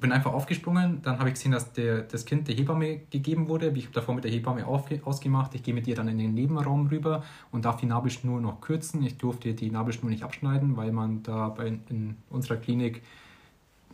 [0.00, 1.00] Bin einfach aufgesprungen.
[1.02, 3.68] Dann habe ich gesehen, dass der, das Kind der Hebamme gegeben wurde.
[3.68, 5.54] Ich habe davor mit der Hebamme ausgemacht.
[5.54, 9.02] Ich gehe mit ihr dann in den Nebenraum rüber und darf die Nabelschnur noch kürzen.
[9.02, 13.02] Ich durfte die Nabelschnur nicht abschneiden, weil man da bei, in unserer Klinik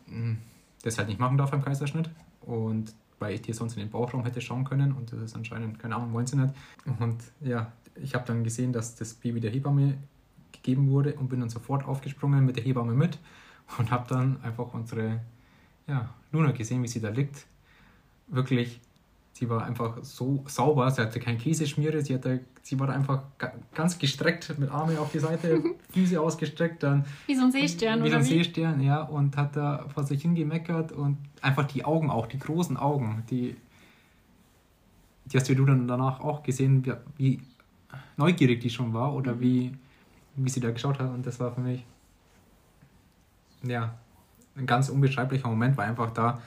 [0.06, 0.36] mh,
[0.82, 2.10] das halt nicht machen darf beim Kaiserschnitt.
[2.42, 5.78] Und weil ich dir sonst in den Bauchraum hätte schauen können und das ist anscheinend,
[5.78, 6.52] keine Ahnung, wollen sie nicht.
[6.98, 9.96] Und ja, ich habe dann gesehen, dass das Baby der Hebamme
[10.50, 13.18] gegeben wurde und bin dann sofort aufgesprungen mit der Hebamme mit
[13.78, 15.20] und habe dann einfach unsere
[15.86, 17.46] ja, Luna gesehen, wie sie da liegt.
[18.28, 18.80] Wirklich,
[19.34, 23.52] sie war einfach so sauber, sie hatte kein Käseschmiere, sie, hatte, sie war einfach ga-
[23.74, 28.10] ganz gestreckt mit Arme auf die Seite, Füße ausgestreckt, dann Wie so ein Seestern, wie
[28.10, 28.24] so ein?
[28.24, 32.76] Seestern, ja, und hat da vor sich hingemeckert und einfach die Augen auch, die großen
[32.76, 33.56] Augen, die,
[35.26, 36.84] die hast du dann danach auch gesehen,
[37.16, 37.40] wie,
[38.16, 39.40] neugierig die schon war oder Mhm.
[39.40, 39.72] wie,
[40.36, 41.84] wie sie da geschaut hat und das war für mich,
[43.62, 43.94] ja,
[44.56, 46.40] ein ganz unbeschreiblicher Moment, weil einfach da,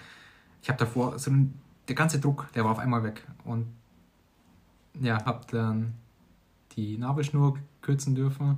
[0.61, 1.53] ich habe davor, so ein,
[1.87, 3.25] der ganze Druck, der war auf einmal weg.
[3.43, 3.67] Und
[4.99, 5.93] ja, habe dann
[6.75, 8.57] die Nabelschnur kürzen dürfen.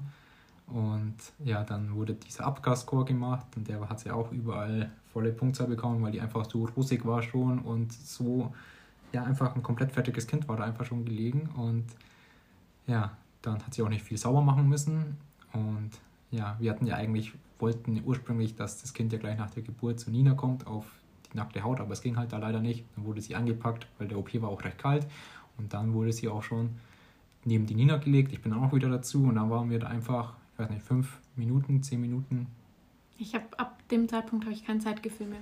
[0.67, 3.47] Und ja, dann wurde dieser Abgasscore gemacht.
[3.55, 7.21] Und der hat sie auch überall volle Punktzahl bekommen, weil die einfach so rosig war
[7.23, 8.53] schon und so,
[9.13, 11.49] ja, einfach ein komplett fertiges Kind war da einfach schon gelegen.
[11.55, 11.85] Und
[12.85, 15.17] ja, dann hat sie auch nicht viel sauber machen müssen.
[15.53, 15.91] Und
[16.31, 19.99] ja, wir hatten ja eigentlich, wollten ursprünglich, dass das Kind ja gleich nach der Geburt
[19.99, 20.85] zu Nina kommt auf
[21.37, 22.83] nackte Haut, aber es ging halt da leider nicht.
[22.95, 25.07] Dann wurde sie angepackt, weil der OP war auch recht kalt
[25.57, 26.71] und dann wurde sie auch schon
[27.45, 28.33] neben die Nina gelegt.
[28.33, 31.19] Ich bin auch wieder dazu und dann waren wir da einfach, ich weiß nicht, fünf
[31.35, 32.47] Minuten, zehn Minuten
[33.17, 35.41] Ich habe ab dem Zeitpunkt habe ich kein Zeitgefühl mehr.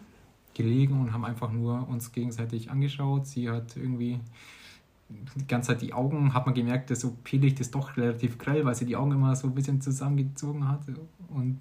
[0.53, 3.25] gelegen und haben einfach nur uns gegenseitig angeschaut.
[3.27, 4.19] Sie hat irgendwie
[5.09, 8.73] die ganze Zeit die Augen, hat man gemerkt, das OP-Licht ist doch relativ grell, weil
[8.75, 10.81] sie die Augen immer so ein bisschen zusammengezogen hat.
[11.29, 11.59] Und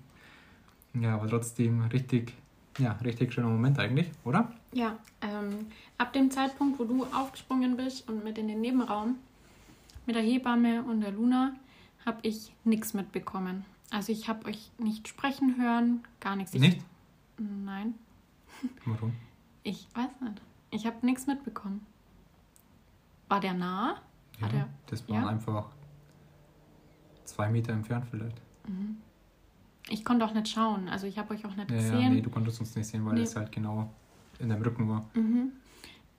[0.94, 2.32] ja, aber trotzdem richtig
[2.78, 4.52] Ja, richtig schöner Moment eigentlich, oder?
[4.72, 5.66] Ja, ähm,
[5.98, 9.16] ab dem Zeitpunkt, wo du aufgesprungen bist und mit in den Nebenraum
[10.06, 11.54] mit der Hebamme und der Luna,
[12.04, 13.64] habe ich nichts mitbekommen.
[13.90, 16.52] Also ich habe euch nicht sprechen hören, gar nichts.
[16.54, 16.80] Ich, Nicht?
[17.38, 17.94] Nein,
[18.84, 19.12] Warum?
[19.62, 20.42] ich weiß nicht.
[20.70, 21.86] Ich habe nichts mitbekommen.
[23.28, 24.00] War der nah?
[24.40, 25.28] Ja, Hat er- das waren ja?
[25.28, 25.68] einfach
[27.24, 28.42] zwei Meter entfernt vielleicht.
[29.88, 30.88] Ich konnte auch nicht schauen.
[30.88, 32.12] Also ich habe euch auch nicht Ja, ja, gesehen.
[32.14, 33.22] nee, du konntest uns nicht sehen, weil Nee.
[33.22, 33.90] es halt genau
[34.38, 35.04] in deinem Rücken war.
[35.14, 35.52] Mhm.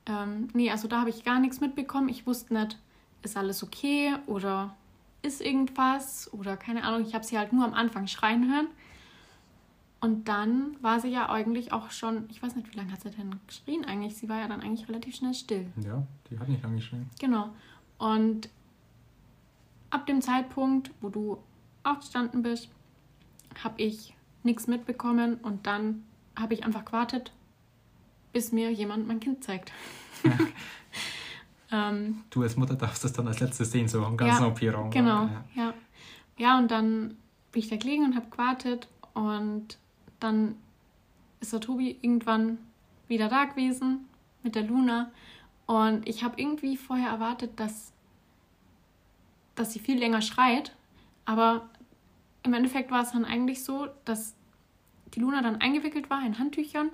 [0.06, 2.10] Ähm, nee, also da habe ich gar nichts mitbekommen.
[2.10, 2.78] Ich wusste nicht,
[3.24, 4.76] ist alles okay oder
[5.24, 7.08] ist irgendwas oder keine Ahnung.
[7.08, 8.68] Ich habe sie halt nur am Anfang schreien hören.
[10.00, 13.10] Und dann war sie ja eigentlich auch schon, ich weiß nicht, wie lange hat sie
[13.10, 14.16] denn geschrien eigentlich?
[14.16, 15.66] Sie war ja dann eigentlich relativ schnell still.
[15.84, 17.10] Ja, die hat nicht lange geschrien.
[17.20, 17.50] Genau.
[17.98, 18.50] Und
[19.90, 21.40] ab dem Zeitpunkt, wo du
[21.84, 22.70] aufgestanden bist,
[23.64, 24.14] habe ich
[24.44, 26.04] nichts mitbekommen und dann
[26.38, 27.32] habe ich einfach gewartet,
[28.34, 29.72] bis mir jemand mein Kind zeigt.
[31.72, 34.92] ähm, Du als Mutter darfst das dann als letztes sehen, so im ganzen Ja, OP-Raum.
[34.92, 35.46] genau, Ja.
[35.56, 35.74] ja.
[36.38, 37.16] Ja, und dann
[37.54, 39.78] bin ich da gelegen und habe gewartet und
[40.20, 40.56] dann
[41.40, 42.58] ist der Tobi irgendwann
[43.08, 44.06] wieder da gewesen
[44.44, 45.12] mit der Luna
[45.66, 47.94] und ich habe irgendwie vorher erwartet, dass,
[49.56, 50.76] dass sie viel länger schreit,
[51.24, 51.70] aber
[52.46, 54.36] im Endeffekt war es dann eigentlich so, dass
[55.14, 56.90] die Luna dann eingewickelt war in Handtüchern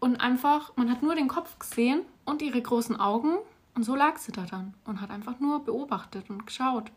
[0.00, 3.36] und einfach, man hat nur den Kopf gesehen und ihre großen Augen
[3.74, 6.90] und so lag sie da dann und hat einfach nur beobachtet und geschaut.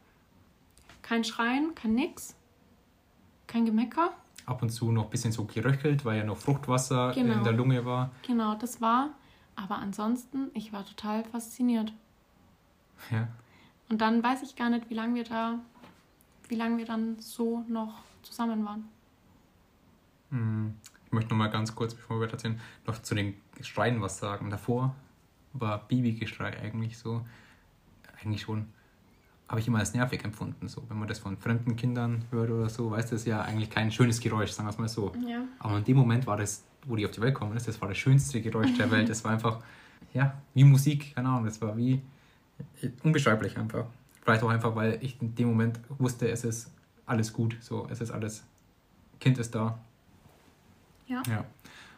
[1.02, 2.36] Kein Schreien, kein Nix,
[3.48, 4.12] kein Gemecker.
[4.46, 7.34] Ab und zu noch ein bisschen so geröchelt, weil ja noch Fruchtwasser Genau.
[7.34, 8.12] in der Lunge war.
[8.26, 9.10] Genau, das war.
[9.56, 11.94] Aber ansonsten, ich war total fasziniert.
[13.12, 13.28] Ja.
[13.90, 15.60] Und dann weiß ich gar nicht, wie lange wir da,
[16.50, 18.86] wie lange wir dann so noch zusammen waren.
[20.32, 20.74] Hm,
[21.06, 24.50] Ich möchte noch mal ganz kurz, bevor wir weitererzählen, noch zu den Schreien was sagen.
[24.50, 24.96] Davor
[25.54, 27.26] war Babygeschrei eigentlich so,
[28.22, 28.68] eigentlich schon,
[29.48, 30.68] habe ich immer als nervig empfunden.
[30.68, 33.42] So, wenn man das von fremden Kindern hört oder so, weißt du, das ist ja
[33.42, 35.12] eigentlich kein schönes Geräusch, sagen wir es mal so.
[35.28, 35.42] Ja.
[35.60, 37.88] Aber in dem Moment war das, wo die auf die Welt gekommen ist, das war
[37.90, 39.10] das schönste Geräusch der Welt.
[39.10, 39.64] Das war einfach,
[40.14, 42.02] ja, wie Musik, keine Ahnung, das war wie
[43.04, 43.86] unbeschreiblich einfach.
[44.22, 46.72] Vielleicht auch einfach, weil ich in dem Moment wusste, es ist
[47.06, 48.44] alles gut, so, es ist alles,
[49.20, 49.80] Kind ist da.
[51.08, 51.24] Ja.
[51.30, 51.46] Ja.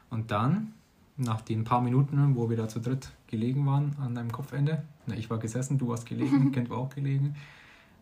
[0.09, 0.73] Und dann,
[1.17, 5.15] nach den paar Minuten, wo wir da zu dritt gelegen waren an deinem Kopfende, na,
[5.15, 7.35] ich war gesessen, du warst gelegen, Kind war auch gelegen,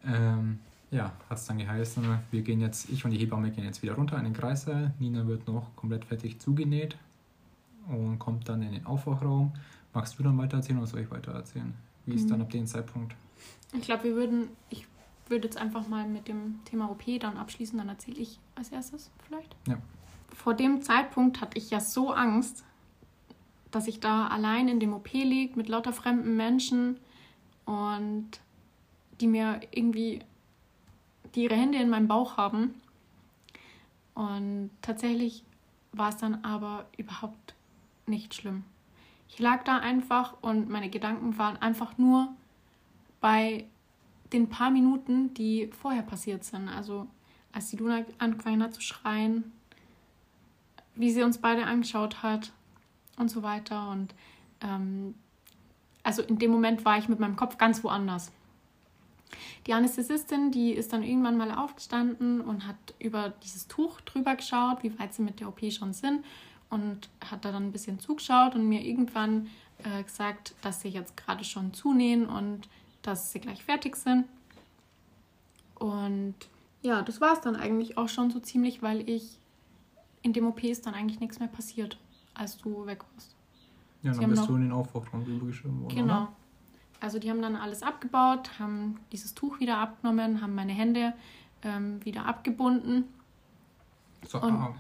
[0.06, 0.60] ähm,
[0.92, 3.94] ja, hat es dann geheißen, wir gehen jetzt, ich und die Hebamme gehen jetzt wieder
[3.94, 4.92] runter in den Kreissaal.
[5.00, 6.98] Nina wird noch komplett fertig zugenäht
[7.88, 9.54] und kommt dann in den Aufwachraum.
[9.94, 11.74] Magst du dann weitererzählen oder soll ich weitererzählen?
[12.06, 12.30] Wie ist Mhm.
[12.30, 13.16] dann ab dem Zeitpunkt?
[13.74, 14.88] Ich glaube, wir würden, ich
[15.28, 19.12] würde jetzt einfach mal mit dem Thema OP dann abschließen, dann erzähle ich als erstes
[19.26, 19.56] vielleicht.
[19.68, 19.78] Ja.
[20.36, 22.64] Vor dem Zeitpunkt hatte ich ja so Angst,
[23.72, 27.00] dass ich da allein in dem OP liege mit lauter fremden Menschen
[27.66, 28.30] und
[29.20, 30.22] die mir irgendwie
[31.36, 32.74] die ihre Hände in meinem Bauch haben.
[34.16, 35.44] Und tatsächlich
[35.92, 37.56] war es dann aber überhaupt
[38.08, 38.64] nicht schlimm.
[39.28, 42.34] Ich lag da einfach und meine Gedanken waren einfach nur
[43.20, 43.66] bei
[44.34, 46.68] den paar Minuten, die vorher passiert sind.
[46.70, 47.08] Also
[47.52, 49.52] als die Luna angefangen hat zu schreien,
[50.96, 52.52] wie sie uns beide angeschaut hat
[53.18, 53.90] und so weiter.
[53.90, 54.14] Und
[54.62, 55.16] ähm,
[56.04, 58.32] also in dem Moment war ich mit meinem Kopf ganz woanders.
[59.68, 64.84] Die Anästhesistin, die ist dann irgendwann mal aufgestanden und hat über dieses Tuch drüber geschaut,
[64.84, 66.26] wie weit sie mit der OP schon sind
[66.70, 69.50] und hat da dann ein bisschen zugeschaut und mir irgendwann
[69.84, 72.68] äh, gesagt, dass sie jetzt gerade schon zunähen und
[73.10, 74.26] dass sie gleich fertig sind.
[75.76, 76.36] Und
[76.82, 79.40] ja, das war es dann eigentlich auch schon so ziemlich, weil ich
[80.22, 81.98] in dem OP ist dann eigentlich nichts mehr passiert,
[82.34, 83.36] als du weg warst.
[84.04, 86.14] Ja, dann bist noch- du in den Aufwachraum rübergeschrieben worden, Genau.
[86.24, 86.32] oder?
[87.02, 91.14] Also die haben dann alles abgebaut, haben dieses Tuch wieder abgenommen, haben meine Hände
[91.64, 93.06] ähm, wieder abgebunden.
[94.28, 94.74] So, Und- ah,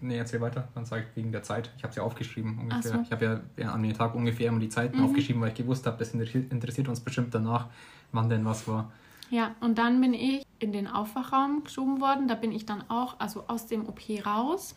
[0.00, 1.72] Nee, erzähl weiter, dann sag ich wegen der Zeit.
[1.76, 2.92] Ich habe sie aufgeschrieben ungefähr.
[2.92, 3.00] So.
[3.02, 5.04] Ich habe ja, ja an dem Tag ungefähr immer die Zeiten Mhm.
[5.06, 7.66] aufgeschrieben, weil ich gewusst habe, das interessiert, interessiert uns bestimmt danach,
[8.12, 8.92] wann denn was war.
[9.30, 12.28] Ja, und dann bin ich in den Aufwachraum geschoben worden.
[12.28, 14.74] Da bin ich dann auch, also aus dem OP raus.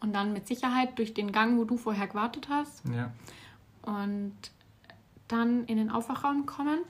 [0.00, 2.82] Und dann mit Sicherheit durch den Gang, wo du vorher gewartet hast.
[2.92, 3.12] Ja.
[3.82, 4.34] Und
[5.28, 6.80] dann in den Aufwachraum kommen.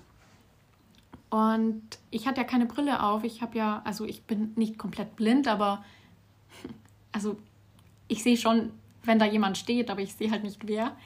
[1.28, 3.22] Und ich hatte ja keine Brille auf.
[3.22, 5.84] Ich habe ja, also ich bin nicht komplett blind, aber
[7.12, 7.36] also
[8.08, 8.72] ich sehe schon,
[9.04, 10.96] wenn da jemand steht, aber ich sehe halt nicht wer.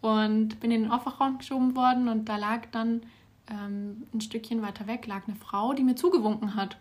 [0.00, 3.02] Und bin in den Aufwachraum geschoben worden und da lag dann
[3.48, 6.76] ähm, ein Stückchen weiter weg, lag eine Frau, die mir zugewunken hat.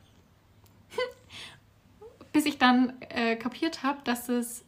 [2.34, 4.64] Bis ich dann äh, kapiert habe, dass es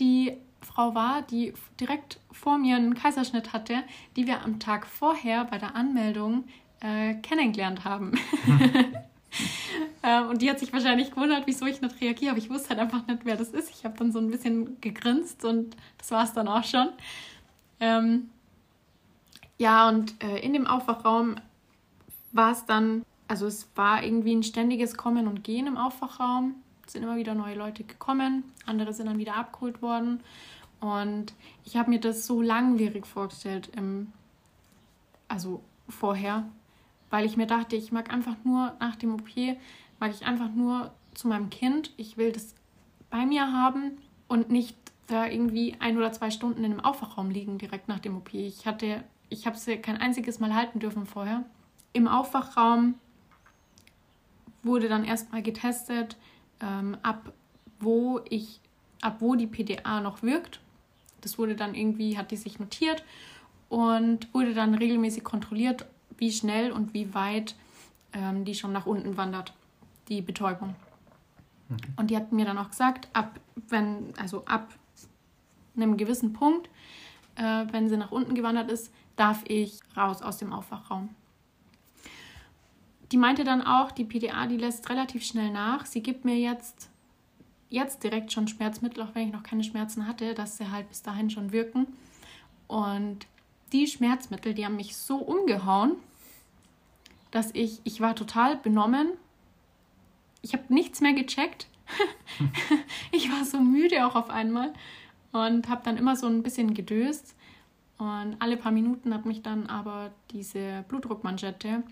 [0.00, 3.84] die Frau war, die direkt vor mir einen Kaiserschnitt hatte,
[4.16, 6.44] die wir am Tag vorher bei der Anmeldung
[6.80, 8.12] äh, kennengelernt haben.
[10.02, 12.80] ähm, und die hat sich wahrscheinlich gewundert, wieso ich nicht reagiere, aber ich wusste halt
[12.80, 13.70] einfach nicht, wer das ist.
[13.70, 16.88] Ich habe dann so ein bisschen gegrinst und das war es dann auch schon.
[17.80, 18.30] Ähm,
[19.58, 21.36] ja, und äh, in dem Aufwachraum
[22.32, 26.56] war es dann, also es war irgendwie ein ständiges Kommen und Gehen im Aufwachraum.
[26.84, 30.20] Es sind immer wieder neue Leute gekommen, andere sind dann wieder abgeholt worden.
[30.80, 31.32] Und
[31.64, 34.12] ich habe mir das so langwierig vorgestellt, im,
[35.28, 36.44] also vorher,
[37.10, 39.28] weil ich mir dachte, ich mag einfach nur nach dem OP,
[40.02, 41.92] mag ich einfach nur zu meinem Kind.
[41.96, 42.56] Ich will das
[43.08, 44.76] bei mir haben und nicht
[45.06, 48.34] da irgendwie ein oder zwei Stunden in einem Aufwachraum liegen direkt nach dem OP.
[48.34, 51.44] Ich hatte, ich habe sie kein einziges Mal halten dürfen vorher.
[51.92, 52.96] Im Aufwachraum
[54.64, 56.16] wurde dann erstmal getestet,
[56.60, 57.32] ähm, ab
[57.78, 58.58] wo ich,
[59.02, 60.58] ab wo die PDA noch wirkt.
[61.20, 63.04] Das wurde dann irgendwie, hat die sich notiert
[63.68, 65.86] und wurde dann regelmäßig kontrolliert,
[66.18, 67.54] wie schnell und wie weit
[68.12, 69.54] ähm, die schon nach unten wandert,
[70.08, 70.74] die Betäubung.
[71.68, 71.76] Mhm.
[71.96, 74.68] Und die hat mir dann auch gesagt, ab wenn, also ab
[75.76, 76.68] einem gewissen Punkt,
[77.36, 81.10] äh, wenn sie nach unten gewandert ist, darf ich raus aus dem Aufwachraum.
[83.10, 85.84] Die meinte dann auch, die PDA, die lässt relativ schnell nach.
[85.84, 86.88] Sie gibt mir jetzt,
[87.68, 91.02] jetzt direkt schon Schmerzmittel, auch wenn ich noch keine Schmerzen hatte, dass sie halt bis
[91.02, 91.86] dahin schon wirken.
[92.68, 93.26] Und
[93.72, 95.96] die Schmerzmittel, die haben mich so umgehauen,
[97.30, 99.08] dass ich, ich war total benommen.
[100.42, 101.68] Ich habe nichts mehr gecheckt.
[103.12, 104.72] ich war so müde auch auf einmal
[105.32, 107.34] und habe dann immer so ein bisschen gedöst.
[107.98, 111.82] Und alle paar Minuten hat mich dann aber diese Blutdruckmanschette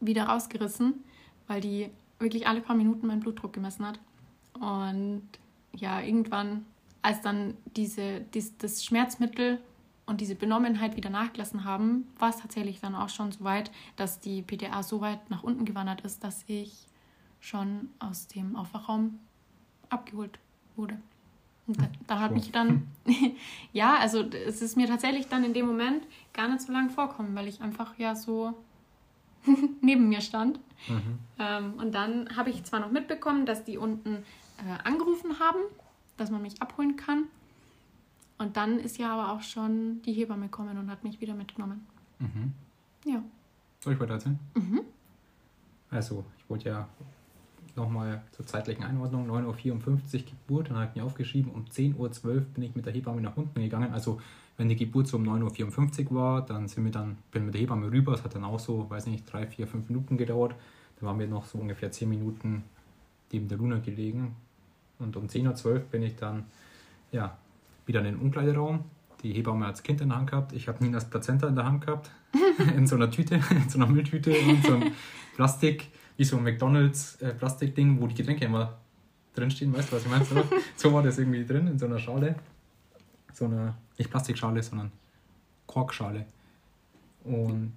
[0.00, 1.02] wieder rausgerissen,
[1.46, 3.98] weil die wirklich alle paar Minuten meinen Blutdruck gemessen hat.
[4.54, 5.22] Und
[5.74, 6.64] ja, irgendwann,
[7.02, 9.60] als dann diese, dies, das Schmerzmittel
[10.06, 14.20] und diese Benommenheit wieder nachgelassen haben, war es tatsächlich dann auch schon so weit, dass
[14.20, 16.86] die PDA so weit nach unten gewandert ist, dass ich
[17.42, 19.18] schon aus dem Aufwachraum
[19.90, 20.38] abgeholt
[20.76, 20.96] wurde.
[21.66, 22.88] Und da, da hat mich dann,
[23.72, 27.34] ja, also es ist mir tatsächlich dann in dem Moment gar nicht so lang vorkommen,
[27.34, 28.54] weil ich einfach ja so
[29.80, 30.58] neben mir stand.
[30.88, 31.18] Mhm.
[31.38, 34.16] Ähm, und dann habe ich zwar noch mitbekommen, dass die unten
[34.58, 35.58] äh, angerufen haben,
[36.16, 37.24] dass man mich abholen kann.
[38.38, 41.86] Und dann ist ja aber auch schon die Hebamme gekommen und hat mich wieder mitgenommen.
[42.18, 42.52] Mhm.
[43.04, 43.22] Ja.
[43.80, 44.38] Soll ich weiter erzählen?
[44.54, 44.80] Mhm.
[45.90, 46.88] Also, ich wollte ja
[47.76, 52.40] nochmal zur zeitlichen Einordnung, 9.54 Uhr Geburt, dann habe ich mir aufgeschrieben, um 10.12 Uhr
[52.40, 53.92] bin ich mit der Hebamme nach unten gegangen.
[53.92, 54.20] Also
[54.56, 57.62] wenn die Geburt so um 9.54 Uhr war, dann sind wir dann, bin mit der
[57.62, 60.54] Hebamme rüber, es hat dann auch so, weiß nicht, drei, vier, fünf Minuten gedauert.
[61.00, 62.64] Da waren wir noch so ungefähr zehn Minuten
[63.32, 64.36] neben der Luna gelegen.
[64.98, 66.44] Und um 10.12 Uhr bin ich dann
[67.10, 67.36] ja,
[67.86, 68.84] wieder in den Umkleideraum.
[69.22, 70.52] Die Hebamme das Kind in der Hand gehabt.
[70.52, 72.10] Ich habe Ninas Plazenta in der Hand gehabt.
[72.76, 74.92] in so einer Tüte, in so einer Mülltüte und so einem
[75.36, 75.88] Plastik
[76.22, 78.74] wie so ein McDonalds äh, Plastikding, wo die Getränke immer
[79.34, 80.24] drinstehen, weißt du, was ich meine?
[80.24, 80.36] So,
[80.76, 82.36] so war das irgendwie drin, in so einer Schale.
[83.32, 84.92] So einer, nicht Plastikschale, sondern
[85.66, 86.26] Korkschale.
[87.24, 87.72] Und.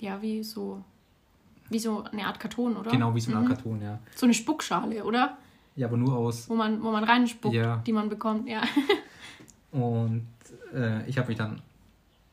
[0.00, 0.82] Ja, wie so.
[1.70, 2.90] Wie so eine Art Karton, oder?
[2.90, 3.54] Genau, wie so eine Art mhm.
[3.54, 4.00] Karton, ja.
[4.16, 5.38] So eine Spuckschale, oder?
[5.76, 6.48] Ja, aber nur aus.
[6.50, 7.76] Wo man, wo man reinspuckt, ja.
[7.86, 8.62] die man bekommt, ja.
[9.70, 10.26] Und
[10.74, 11.62] äh, ich habe mich dann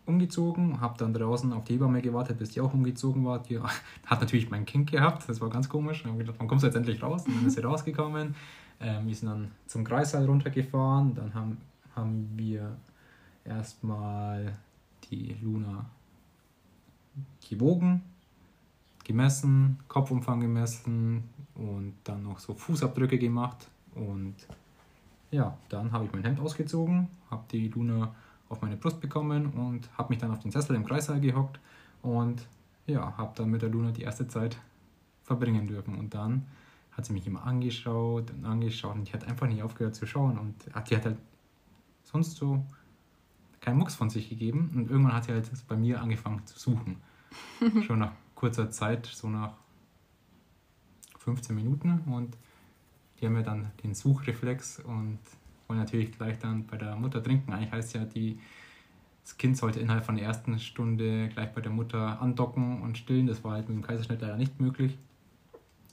[0.06, 3.40] umgezogen, habe dann draußen auf die Hebamme gewartet, bis die auch umgezogen war.
[3.40, 3.60] Die
[4.06, 6.04] hat natürlich mein Kind gehabt, das war ganz komisch.
[6.04, 7.26] Dann habe gedacht, wann kommst du jetzt endlich raus?
[7.26, 8.36] Und dann ist sie rausgekommen.
[8.80, 11.16] Ähm, wir sind dann zum Kreissaal runtergefahren.
[11.16, 11.58] Dann haben,
[11.96, 12.76] haben wir
[13.44, 14.58] erstmal
[15.10, 15.86] die Luna
[17.48, 18.02] gewogen,
[19.04, 21.24] gemessen, Kopfumfang gemessen
[21.56, 23.70] und dann noch so Fußabdrücke gemacht.
[23.94, 24.36] Und
[25.32, 28.14] ja, dann habe ich mein Hemd ausgezogen, habe die Luna
[28.50, 31.60] auf meine Brust bekommen und habe mich dann auf den Sessel im Kreissaal gehockt
[32.02, 32.48] und
[32.88, 34.58] ja, habe dann mit der Luna die erste Zeit
[35.24, 35.96] verbringen dürfen.
[35.96, 36.46] Und dann
[36.92, 40.38] hat sie mich immer angeschaut und angeschaut und die hat einfach nicht aufgehört zu schauen
[40.38, 40.56] und
[40.90, 41.18] die hat halt
[42.04, 42.64] sonst so
[43.60, 46.98] keinen Mucks von sich gegeben und irgendwann hat sie halt bei mir angefangen zu suchen.
[47.86, 49.54] Schon nach kurzer Zeit, so nach
[51.20, 52.38] 15 Minuten und
[53.20, 55.20] die haben mir dann den Suchreflex und
[55.68, 57.54] wollen natürlich gleich dann bei der Mutter trinken.
[57.54, 58.40] Eigentlich heißt ja, die,
[59.24, 63.28] das Kind sollte innerhalb von der ersten Stunde gleich bei der Mutter andocken und stillen.
[63.28, 64.98] Das war halt mit dem Kaiserschnitt leider nicht möglich.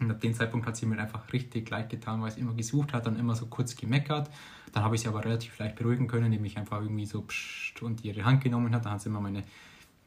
[0.01, 2.93] Und ab dem Zeitpunkt hat sie mir einfach richtig leid getan, weil sie immer gesucht
[2.93, 4.31] hat, dann immer so kurz gemeckert.
[4.73, 7.83] Dann habe ich sie aber relativ leicht beruhigen können, indem ich einfach irgendwie so pssst
[7.83, 8.85] und ihre Hand genommen hat.
[8.85, 9.45] Dann hat sie immer meine,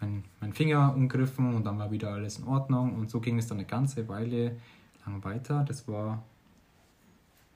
[0.02, 2.96] mein, meinen Finger umgriffen und dann war wieder alles in Ordnung.
[2.96, 4.58] Und so ging es dann eine ganze Weile
[5.06, 5.64] lang weiter.
[5.66, 6.24] Das war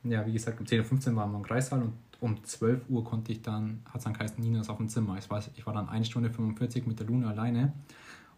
[0.04, 3.32] ja, wie gesagt, um 10.15 Uhr waren wir im Kreissaal und um 12 Uhr konnte
[3.32, 5.18] ich dann, hat es dann geheißen, Nina ist auf dem Zimmer.
[5.18, 7.74] Ich war, ich war dann 1 Stunde 45 mit der Luna alleine.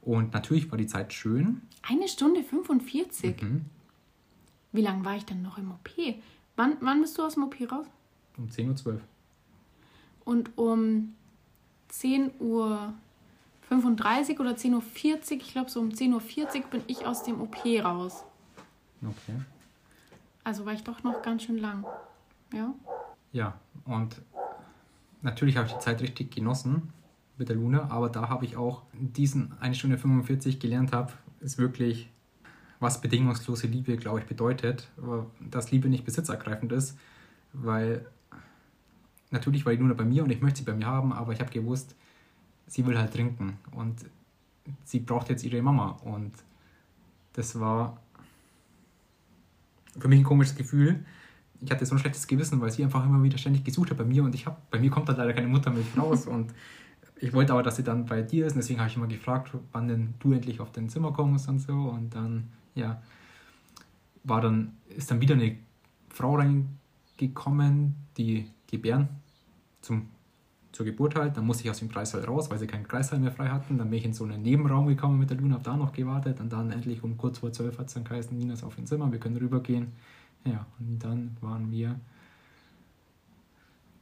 [0.01, 1.61] Und natürlich war die Zeit schön.
[1.83, 3.41] Eine Stunde 45?
[3.41, 3.65] Mhm.
[4.71, 5.89] Wie lange war ich denn noch im OP?
[6.55, 7.85] Wann, wann bist du aus dem OP raus?
[8.37, 9.01] Um 10.12 Uhr.
[10.23, 11.13] Und um
[11.91, 12.93] 10.35 Uhr
[14.39, 18.23] oder 10.40 Uhr, ich glaube so um 10.40 Uhr bin ich aus dem OP raus.
[19.01, 19.33] Okay.
[20.43, 21.85] Also war ich doch noch ganz schön lang.
[22.53, 22.73] Ja.
[23.31, 24.21] Ja, und
[25.21, 26.91] natürlich habe ich die Zeit richtig genossen
[27.37, 31.57] mit der Luna, aber da habe ich auch diesen 1 Stunde 45 gelernt habe, ist
[31.57, 32.09] wirklich,
[32.79, 34.89] was bedingungslose Liebe, glaube ich, bedeutet.
[35.39, 36.97] Dass Liebe nicht besitzergreifend ist,
[37.53, 38.05] weil
[39.29, 41.39] natürlich war die Luna bei mir und ich möchte sie bei mir haben, aber ich
[41.39, 41.95] habe gewusst,
[42.67, 44.05] sie will halt trinken und
[44.83, 46.33] sie braucht jetzt ihre Mama und
[47.33, 48.01] das war
[49.99, 51.05] für mich ein komisches Gefühl.
[51.59, 54.05] Ich hatte so ein schlechtes Gewissen, weil sie einfach immer wieder ständig gesucht hat bei
[54.05, 56.53] mir und ich habe, bei mir kommt halt leider keine Muttermilch raus und
[57.19, 59.51] ich wollte aber, dass sie dann bei dir ist und deswegen habe ich immer gefragt,
[59.71, 63.01] wann denn du endlich auf dein Zimmer kommst und so und dann, ja,
[64.23, 65.57] war dann, ist dann wieder eine
[66.09, 69.09] Frau reingekommen, die gebären
[69.81, 70.09] zum,
[70.71, 71.37] zur Geburt halt.
[71.37, 73.77] Dann musste ich aus dem Kreissaal raus, weil sie keinen Kreissaal mehr frei hatten.
[73.77, 76.39] Dann bin ich in so einen Nebenraum gekommen mit der Luna, habe da noch gewartet.
[76.39, 78.85] Und dann endlich um kurz vor zwölf hat es dann geheißen, Nina ist auf dem
[78.85, 79.91] Zimmer, wir können rübergehen.
[80.45, 81.99] Ja, und dann waren wir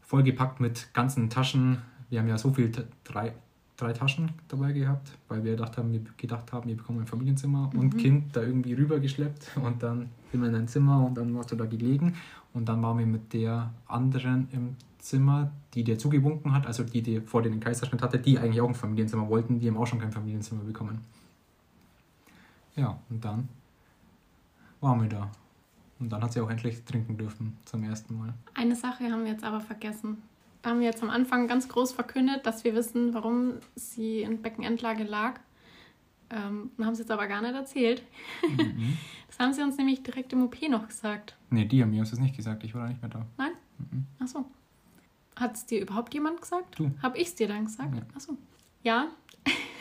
[0.01, 1.79] vollgepackt mit ganzen Taschen.
[2.09, 2.71] Wir haben ja so viel,
[3.03, 3.33] drei,
[3.77, 7.69] drei Taschen dabei gehabt, weil wir gedacht haben, wir gedacht haben, wir bekommen ein Familienzimmer
[7.73, 7.79] mhm.
[7.79, 11.51] und Kind da irgendwie rübergeschleppt und dann sind wir in ein Zimmer und dann warst
[11.51, 12.15] du da gelegen
[12.53, 17.01] und dann waren wir mit der anderen im Zimmer, die dir zugewunken hat, also die,
[17.01, 19.87] die vor dir den Kaiserschnitt hatte, die eigentlich auch ein Familienzimmer wollten, die haben auch
[19.87, 20.99] schon kein Familienzimmer bekommen.
[22.75, 23.49] Ja, und dann
[24.81, 25.31] waren wir da.
[25.99, 28.33] Und dann hat sie auch endlich trinken dürfen zum ersten Mal.
[28.53, 30.17] Eine Sache haben wir jetzt aber vergessen.
[30.61, 34.41] Da haben wir jetzt am Anfang ganz groß verkündet, dass wir wissen, warum sie in
[34.41, 35.39] Beckenendlage lag.
[36.31, 38.03] Ähm, haben sie jetzt aber gar nicht erzählt.
[38.43, 38.97] Mhm.
[39.29, 41.37] Das haben sie uns nämlich direkt im OP noch gesagt.
[41.51, 42.63] Nee, die haben mir das nicht gesagt.
[42.63, 43.27] Ich war da nicht mehr da.
[43.37, 43.51] Nein?
[43.77, 44.07] Mhm.
[44.19, 44.45] Ach so.
[45.35, 46.79] Hat es dir überhaupt jemand gesagt?
[46.79, 46.91] Du.
[47.03, 47.95] Hab ich es dir dann gesagt?
[47.95, 48.01] Ja.
[48.15, 48.37] Achso.
[48.81, 49.07] Ja.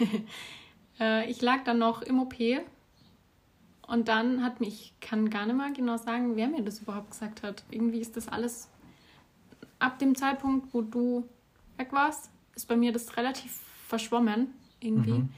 [1.00, 2.34] äh, ich lag dann noch im OP
[3.86, 7.10] und dann hat mich, ich kann gar nicht mal genau sagen, wer mir das überhaupt
[7.10, 7.64] gesagt hat.
[7.70, 8.68] Irgendwie ist das alles
[9.78, 11.26] ab dem Zeitpunkt, wo du
[11.78, 14.48] weg warst, ist bei mir das relativ verschwommen
[14.80, 15.12] irgendwie.
[15.12, 15.28] Mhm.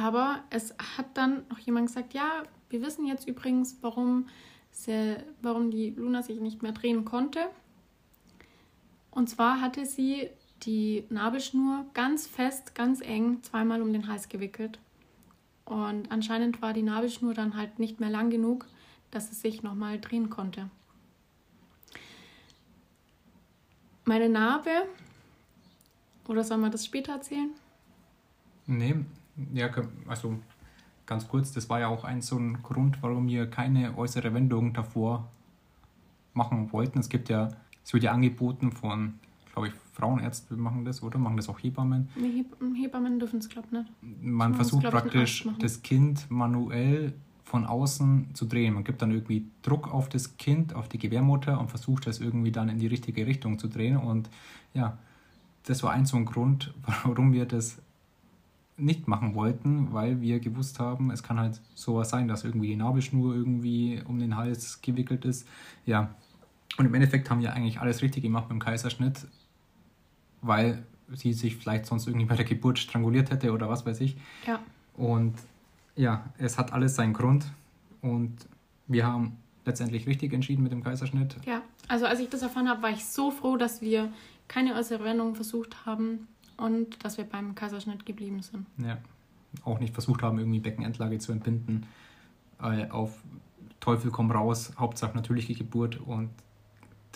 [0.00, 4.28] Aber es hat dann noch jemand gesagt, ja, wir wissen jetzt übrigens, warum,
[4.70, 7.40] sie, warum die Luna sich nicht mehr drehen konnte.
[9.10, 10.30] Und zwar hatte sie
[10.62, 14.78] die Nabelschnur ganz fest, ganz eng zweimal um den Hals gewickelt.
[15.66, 18.66] Und anscheinend war die Nabelschnur dann halt nicht mehr lang genug,
[19.10, 20.70] dass es sich nochmal drehen konnte.
[24.06, 24.88] Meine Narbe,
[26.26, 27.50] oder soll man das später erzählen?
[28.66, 28.94] Nee,
[29.52, 29.68] ja,
[30.06, 30.38] also
[31.06, 34.72] ganz kurz, das war ja auch ein so ein Grund, warum wir keine äußere Wendung
[34.72, 35.28] davor
[36.34, 37.00] machen wollten.
[37.00, 37.50] Es gibt ja
[37.90, 39.14] es wird ja angeboten von,
[39.52, 41.18] glaube ich, Frauenärzte machen das, oder?
[41.18, 42.08] Machen das auch Hebammen?
[42.14, 42.44] Nee,
[42.80, 44.22] Hebammen dürfen es, glaube ich, nicht.
[44.22, 47.12] Man versucht praktisch, das Kind manuell
[47.44, 48.74] von außen zu drehen.
[48.74, 52.52] Man gibt dann irgendwie Druck auf das Kind, auf die Gebärmutter und versucht das irgendwie
[52.52, 53.96] dann in die richtige Richtung zu drehen.
[53.96, 54.30] Und
[54.72, 54.96] ja,
[55.64, 56.72] das war ein so ein Grund,
[57.04, 57.82] warum wir das
[58.80, 62.76] nicht machen wollten, weil wir gewusst haben, es kann halt sowas sein, dass irgendwie die
[62.76, 65.46] Nabelschnur irgendwie um den Hals gewickelt ist.
[65.86, 66.14] Ja,
[66.76, 69.26] und im Endeffekt haben wir eigentlich alles richtig gemacht beim Kaiserschnitt,
[70.40, 74.16] weil sie sich vielleicht sonst irgendwie bei der Geburt stranguliert hätte oder was weiß ich.
[74.46, 74.60] Ja.
[74.96, 75.34] Und
[75.96, 77.44] ja, es hat alles seinen Grund
[78.00, 78.34] und
[78.86, 81.36] wir haben letztendlich richtig entschieden mit dem Kaiserschnitt.
[81.44, 84.12] Ja, also als ich das erfahren habe, war ich so froh, dass wir
[84.48, 86.26] keine äußere Wendung versucht haben
[86.60, 88.66] und dass wir beim Kaiserschnitt geblieben sind.
[88.78, 88.98] Ja,
[89.64, 91.86] auch nicht versucht haben, irgendwie Beckenendlage zu entbinden.
[92.62, 93.22] Äh, auf
[93.80, 96.30] Teufel komm raus, Hauptsache natürliche Geburt und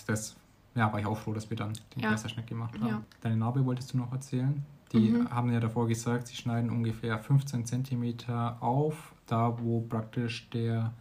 [0.07, 0.37] das
[0.75, 2.11] ja, war ich auch froh, dass wir dann den ja.
[2.11, 2.89] Kaiserschnitt gemacht haben.
[2.89, 3.03] Ja.
[3.21, 4.65] Deine Narbe wolltest du noch erzählen?
[4.93, 5.31] Die mhm.
[5.31, 8.15] haben ja davor gesagt, sie schneiden ungefähr 15 cm
[8.61, 10.93] auf, da wo praktisch der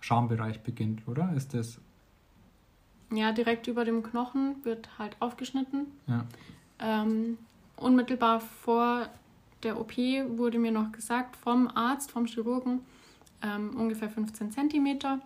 [0.00, 1.32] Schambereich beginnt, oder?
[1.34, 1.80] Ist das.
[3.12, 5.86] Ja, direkt über dem Knochen wird halt aufgeschnitten.
[6.06, 6.24] Ja.
[6.78, 7.38] Ähm,
[7.82, 9.08] unmittelbar vor
[9.62, 9.96] der OP
[10.36, 12.80] wurde mir noch gesagt vom Arzt, vom Chirurgen,
[13.42, 15.20] ähm, ungefähr 15 Zentimeter.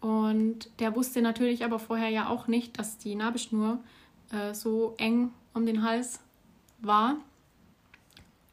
[0.00, 3.78] Und der wusste natürlich aber vorher ja auch nicht, dass die Nabelschnur
[4.32, 6.20] äh, so eng um den Hals
[6.80, 7.16] war.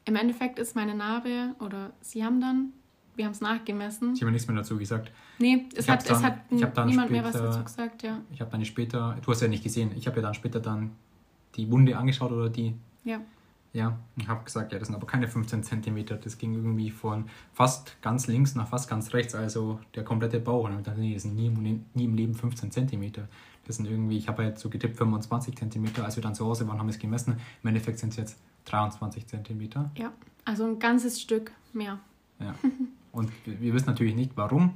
[0.05, 2.73] Im Endeffekt ist meine Narbe, oder sie haben dann
[3.15, 4.13] wir haben es nachgemessen.
[4.15, 5.11] Ich habe nichts mehr dazu gesagt.
[5.37, 8.03] Nee, es Ich hat, dann- es hat ich dann niemand mehr was später- dazu gesagt,
[8.03, 8.21] ja.
[8.31, 10.91] Ich habe dann später, du hast ja nicht gesehen, ich habe ja dann später dann
[11.55, 13.21] die Wunde angeschaut oder die, Ja.
[13.73, 16.15] ja, ich habe gesagt, ja, das sind aber keine 15 Zentimeter.
[16.17, 20.65] Das ging irgendwie von fast ganz links nach fast ganz rechts, also der komplette Bauch.
[20.65, 23.27] Und ich dachte, nee, das sind nie, im- nie im Leben 15 Zentimeter.
[23.65, 26.03] Das sind irgendwie, ich habe halt so getippt 25 Zentimeter.
[26.03, 27.37] Als wir dann zu Hause waren, haben wir es gemessen.
[27.63, 29.89] Im Endeffekt sind es jetzt 23 Zentimeter.
[29.97, 30.11] Ja,
[30.45, 31.99] also ein ganzes Stück mehr.
[32.39, 32.55] Ja.
[33.11, 34.73] Und wir wissen natürlich nicht warum,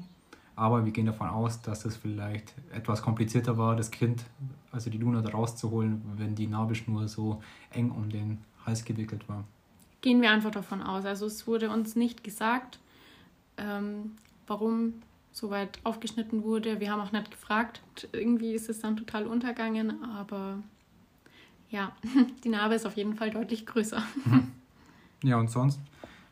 [0.55, 4.23] aber wir gehen davon aus, dass es vielleicht etwas komplizierter war, das Kind,
[4.71, 7.41] also die Luna, da rauszuholen, wenn die Nabelschnur so
[7.71, 9.43] eng um den Hals gewickelt war.
[10.01, 11.05] Gehen wir einfach davon aus.
[11.05, 12.79] Also es wurde uns nicht gesagt,
[13.57, 14.11] ähm,
[14.47, 14.93] warum
[15.31, 16.79] so weit aufgeschnitten wurde.
[16.79, 17.81] Wir haben auch nicht gefragt.
[18.13, 20.59] Irgendwie ist es dann total untergegangen, aber
[21.69, 21.91] ja,
[22.43, 24.01] die Narbe ist auf jeden Fall deutlich größer.
[25.23, 25.79] Ja, und sonst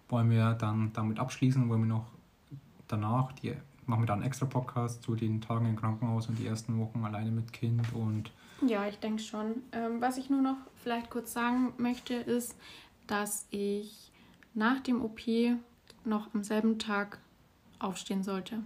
[0.07, 2.05] wollen wir dann damit abschließen, wollen wir noch
[2.87, 3.55] danach, die
[3.87, 7.03] machen wir dann einen extra Podcast zu den Tagen im Krankenhaus und die ersten Wochen
[7.03, 8.31] alleine mit Kind und
[8.65, 9.55] Ja, ich denke schon.
[9.71, 12.55] Ähm, was ich nur noch vielleicht kurz sagen möchte, ist,
[13.07, 14.11] dass ich
[14.53, 15.21] nach dem OP
[16.05, 17.19] noch am selben Tag
[17.79, 18.59] aufstehen sollte.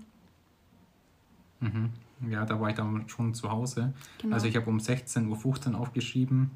[1.59, 1.91] mhm.
[2.29, 3.93] ja, da war ich dann schon zu Hause.
[4.21, 4.35] Genau.
[4.35, 6.51] Also ich habe um 16.15 Uhr aufgeschrieben,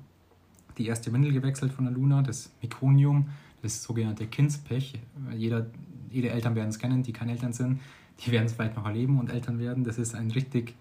[0.78, 3.30] die erste Windel gewechselt von der Luna, das Meconium,
[3.62, 5.00] das sogenannte Kindspech.
[5.36, 5.68] Jeder,
[6.10, 7.80] jede Eltern werden es kennen, die keine Eltern sind.
[8.22, 9.84] Die werden es vielleicht noch erleben und Eltern werden.
[9.84, 10.76] Das ist ein richtig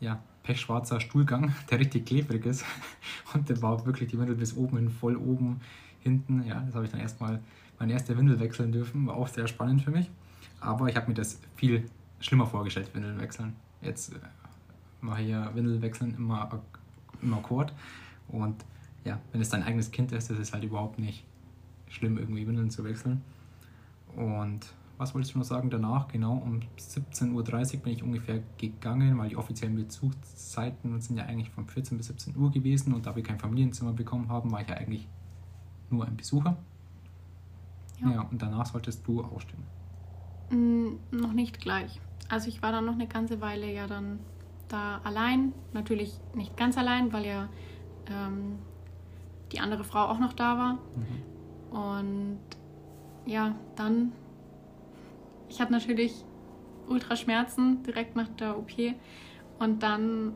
[0.00, 2.64] ja, pechschwarzer Stuhlgang, der richtig klebrig ist.
[3.34, 5.60] Und der war wirklich die Windel bis oben hin, voll oben,
[6.00, 6.44] hinten.
[6.46, 7.40] Ja, das habe ich dann erstmal
[7.78, 9.06] meine erste Windel wechseln dürfen.
[9.06, 10.10] War auch sehr spannend für mich.
[10.60, 11.88] Aber ich habe mir das viel
[12.18, 13.54] schlimmer vorgestellt, Windeln wechseln.
[13.82, 14.18] Jetzt äh,
[15.00, 16.62] mache ich ja Windel wechseln immer
[17.22, 17.72] im Akkord.
[18.28, 18.64] Und
[19.04, 21.24] ja, wenn es dein eigenes Kind ist, ist es halt überhaupt nicht
[21.88, 23.22] schlimm, irgendwie Windeln zu wechseln.
[24.16, 24.66] Und
[25.00, 26.08] was wolltest du noch sagen danach?
[26.08, 27.32] Genau, um 17.30
[27.74, 32.08] Uhr bin ich ungefähr gegangen, weil die offiziellen Bezugszeiten sind ja eigentlich von 14 bis
[32.08, 35.08] 17 Uhr gewesen und da wir kein Familienzimmer bekommen haben, war ich ja eigentlich
[35.88, 36.56] nur ein Besucher.
[38.00, 38.10] Ja.
[38.12, 39.62] Ja, und danach solltest du aufstehen.
[40.50, 42.00] Mm, noch nicht gleich.
[42.28, 44.20] Also ich war dann noch eine ganze Weile ja dann
[44.68, 45.52] da allein.
[45.72, 47.48] Natürlich nicht ganz allein, weil ja
[48.06, 48.58] ähm,
[49.52, 50.78] die andere Frau auch noch da war.
[51.70, 52.38] Und
[53.26, 54.12] ja, dann,
[55.50, 56.24] ich hatte natürlich
[56.88, 58.72] Ultraschmerzen direkt nach der OP.
[59.58, 60.32] Und dann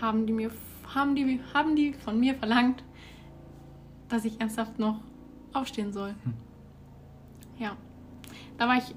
[0.00, 0.50] haben die mir,
[0.94, 2.84] haben die, haben die von mir verlangt,
[4.08, 5.00] dass ich ernsthaft noch
[5.52, 6.14] aufstehen soll.
[6.22, 6.34] Hm.
[7.58, 7.76] Ja,
[8.58, 8.94] da war ich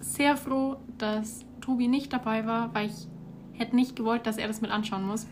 [0.00, 3.08] sehr froh, dass Tobi nicht dabei war, weil ich
[3.52, 5.26] hätte nicht gewollt, dass er das mit anschauen muss.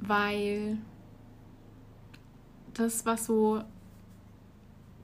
[0.00, 0.78] Weil
[2.74, 3.62] das war so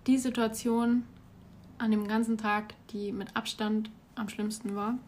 [0.07, 1.05] die Situation
[1.79, 4.99] an dem ganzen Tag, die mit Abstand am schlimmsten war.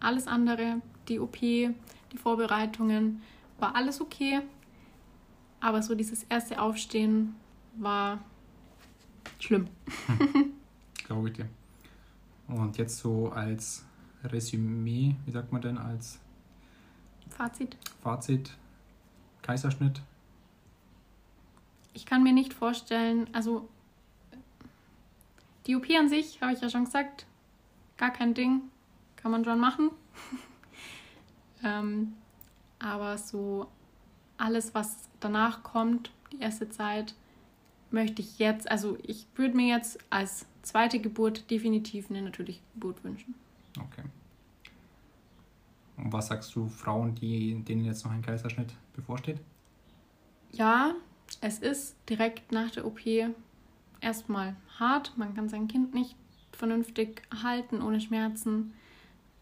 [0.00, 1.74] Alles andere, die OP, die
[2.16, 3.22] Vorbereitungen,
[3.58, 4.40] war alles okay.
[5.60, 7.34] Aber so dieses erste Aufstehen
[7.76, 8.18] war
[9.38, 9.68] schlimm.
[11.06, 11.48] Glaube ich dir.
[12.48, 13.84] Und jetzt so als
[14.24, 16.20] Resümee, wie sagt man denn, als
[17.28, 17.76] Fazit.
[18.02, 18.56] Fazit,
[19.42, 20.00] Kaiserschnitt.
[21.92, 23.68] Ich kann mir nicht vorstellen, also
[25.66, 27.26] die OP an sich, habe ich ja schon gesagt,
[27.96, 28.62] gar kein Ding,
[29.16, 29.90] kann man schon machen.
[31.64, 32.14] ähm,
[32.78, 33.66] aber so
[34.38, 37.14] alles, was danach kommt, die erste Zeit,
[37.90, 43.02] möchte ich jetzt, also ich würde mir jetzt als zweite Geburt definitiv eine natürliche Geburt
[43.04, 43.34] wünschen.
[43.78, 44.02] Okay.
[45.96, 49.40] Und was sagst du Frauen, die, denen jetzt noch ein Kaiserschnitt bevorsteht?
[50.52, 50.94] Ja,
[51.40, 53.00] es ist direkt nach der OP
[54.06, 55.12] erstmal hart.
[55.16, 56.14] Man kann sein Kind nicht
[56.52, 58.72] vernünftig halten ohne Schmerzen.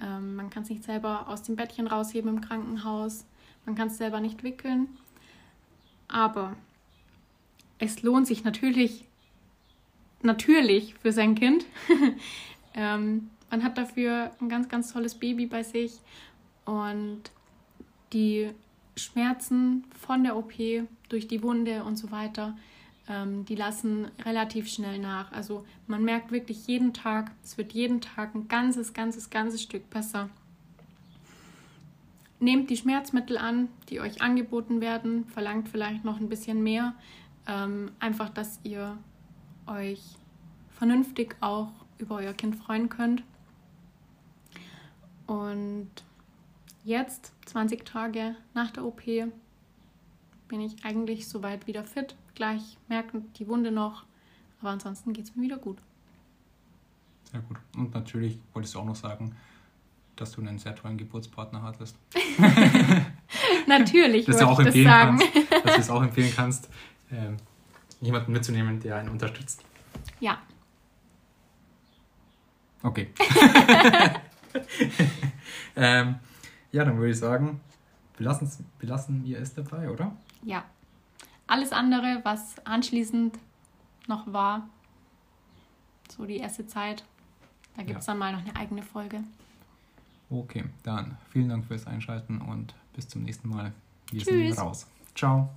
[0.00, 3.26] Ähm, man kann es nicht selber aus dem Bettchen rausheben im Krankenhaus.
[3.66, 4.88] Man kann es selber nicht wickeln.
[6.08, 6.56] Aber
[7.78, 9.04] es lohnt sich natürlich,
[10.22, 11.66] natürlich für sein Kind.
[12.74, 16.00] ähm, man hat dafür ein ganz, ganz tolles Baby bei sich
[16.64, 17.20] und
[18.12, 18.50] die
[18.96, 20.54] Schmerzen von der OP
[21.08, 22.56] durch die Wunde und so weiter,
[23.08, 25.32] ähm, die lassen relativ schnell nach.
[25.32, 29.88] Also man merkt wirklich jeden Tag, es wird jeden Tag ein ganzes, ganzes, ganzes Stück
[29.90, 30.30] besser.
[32.40, 36.94] Nehmt die Schmerzmittel an, die euch angeboten werden, verlangt vielleicht noch ein bisschen mehr.
[37.46, 38.98] Ähm, einfach, dass ihr
[39.66, 40.00] euch
[40.70, 43.22] vernünftig auch über euer Kind freuen könnt.
[45.26, 45.90] Und
[46.84, 49.02] jetzt, 20 Tage nach der OP,
[50.48, 52.14] bin ich eigentlich soweit wieder fit.
[52.34, 54.04] Gleich merken die Wunde noch,
[54.60, 55.78] aber ansonsten geht es mir wieder gut.
[57.30, 57.58] Sehr gut.
[57.76, 59.36] Und natürlich wolltest du auch noch sagen,
[60.16, 61.96] dass du einen sehr tollen Geburtspartner hattest.
[63.66, 65.24] Natürlich, dass du auch empfehlen kannst,
[65.64, 66.68] dass du es auch empfehlen kannst,
[67.10, 67.36] ähm,
[68.00, 69.64] jemanden mitzunehmen, der einen unterstützt.
[70.20, 70.38] Ja,
[72.82, 73.08] Okay.
[75.74, 76.16] ähm,
[76.70, 77.60] ja, dann würde ich sagen,
[78.18, 80.14] belassen's- belassen wir es dabei, oder?
[80.42, 80.64] ja.
[81.46, 83.38] Alles andere, was anschließend
[84.06, 84.68] noch war,
[86.14, 87.04] so die erste Zeit,
[87.76, 88.12] da gibt es Ja.
[88.12, 89.22] dann mal noch eine eigene Folge.
[90.30, 93.72] Okay, dann vielen Dank fürs Einschalten und bis zum nächsten Mal.
[94.10, 94.56] Wir Tschüss.
[94.56, 94.86] sind raus.
[95.14, 95.54] Ciao.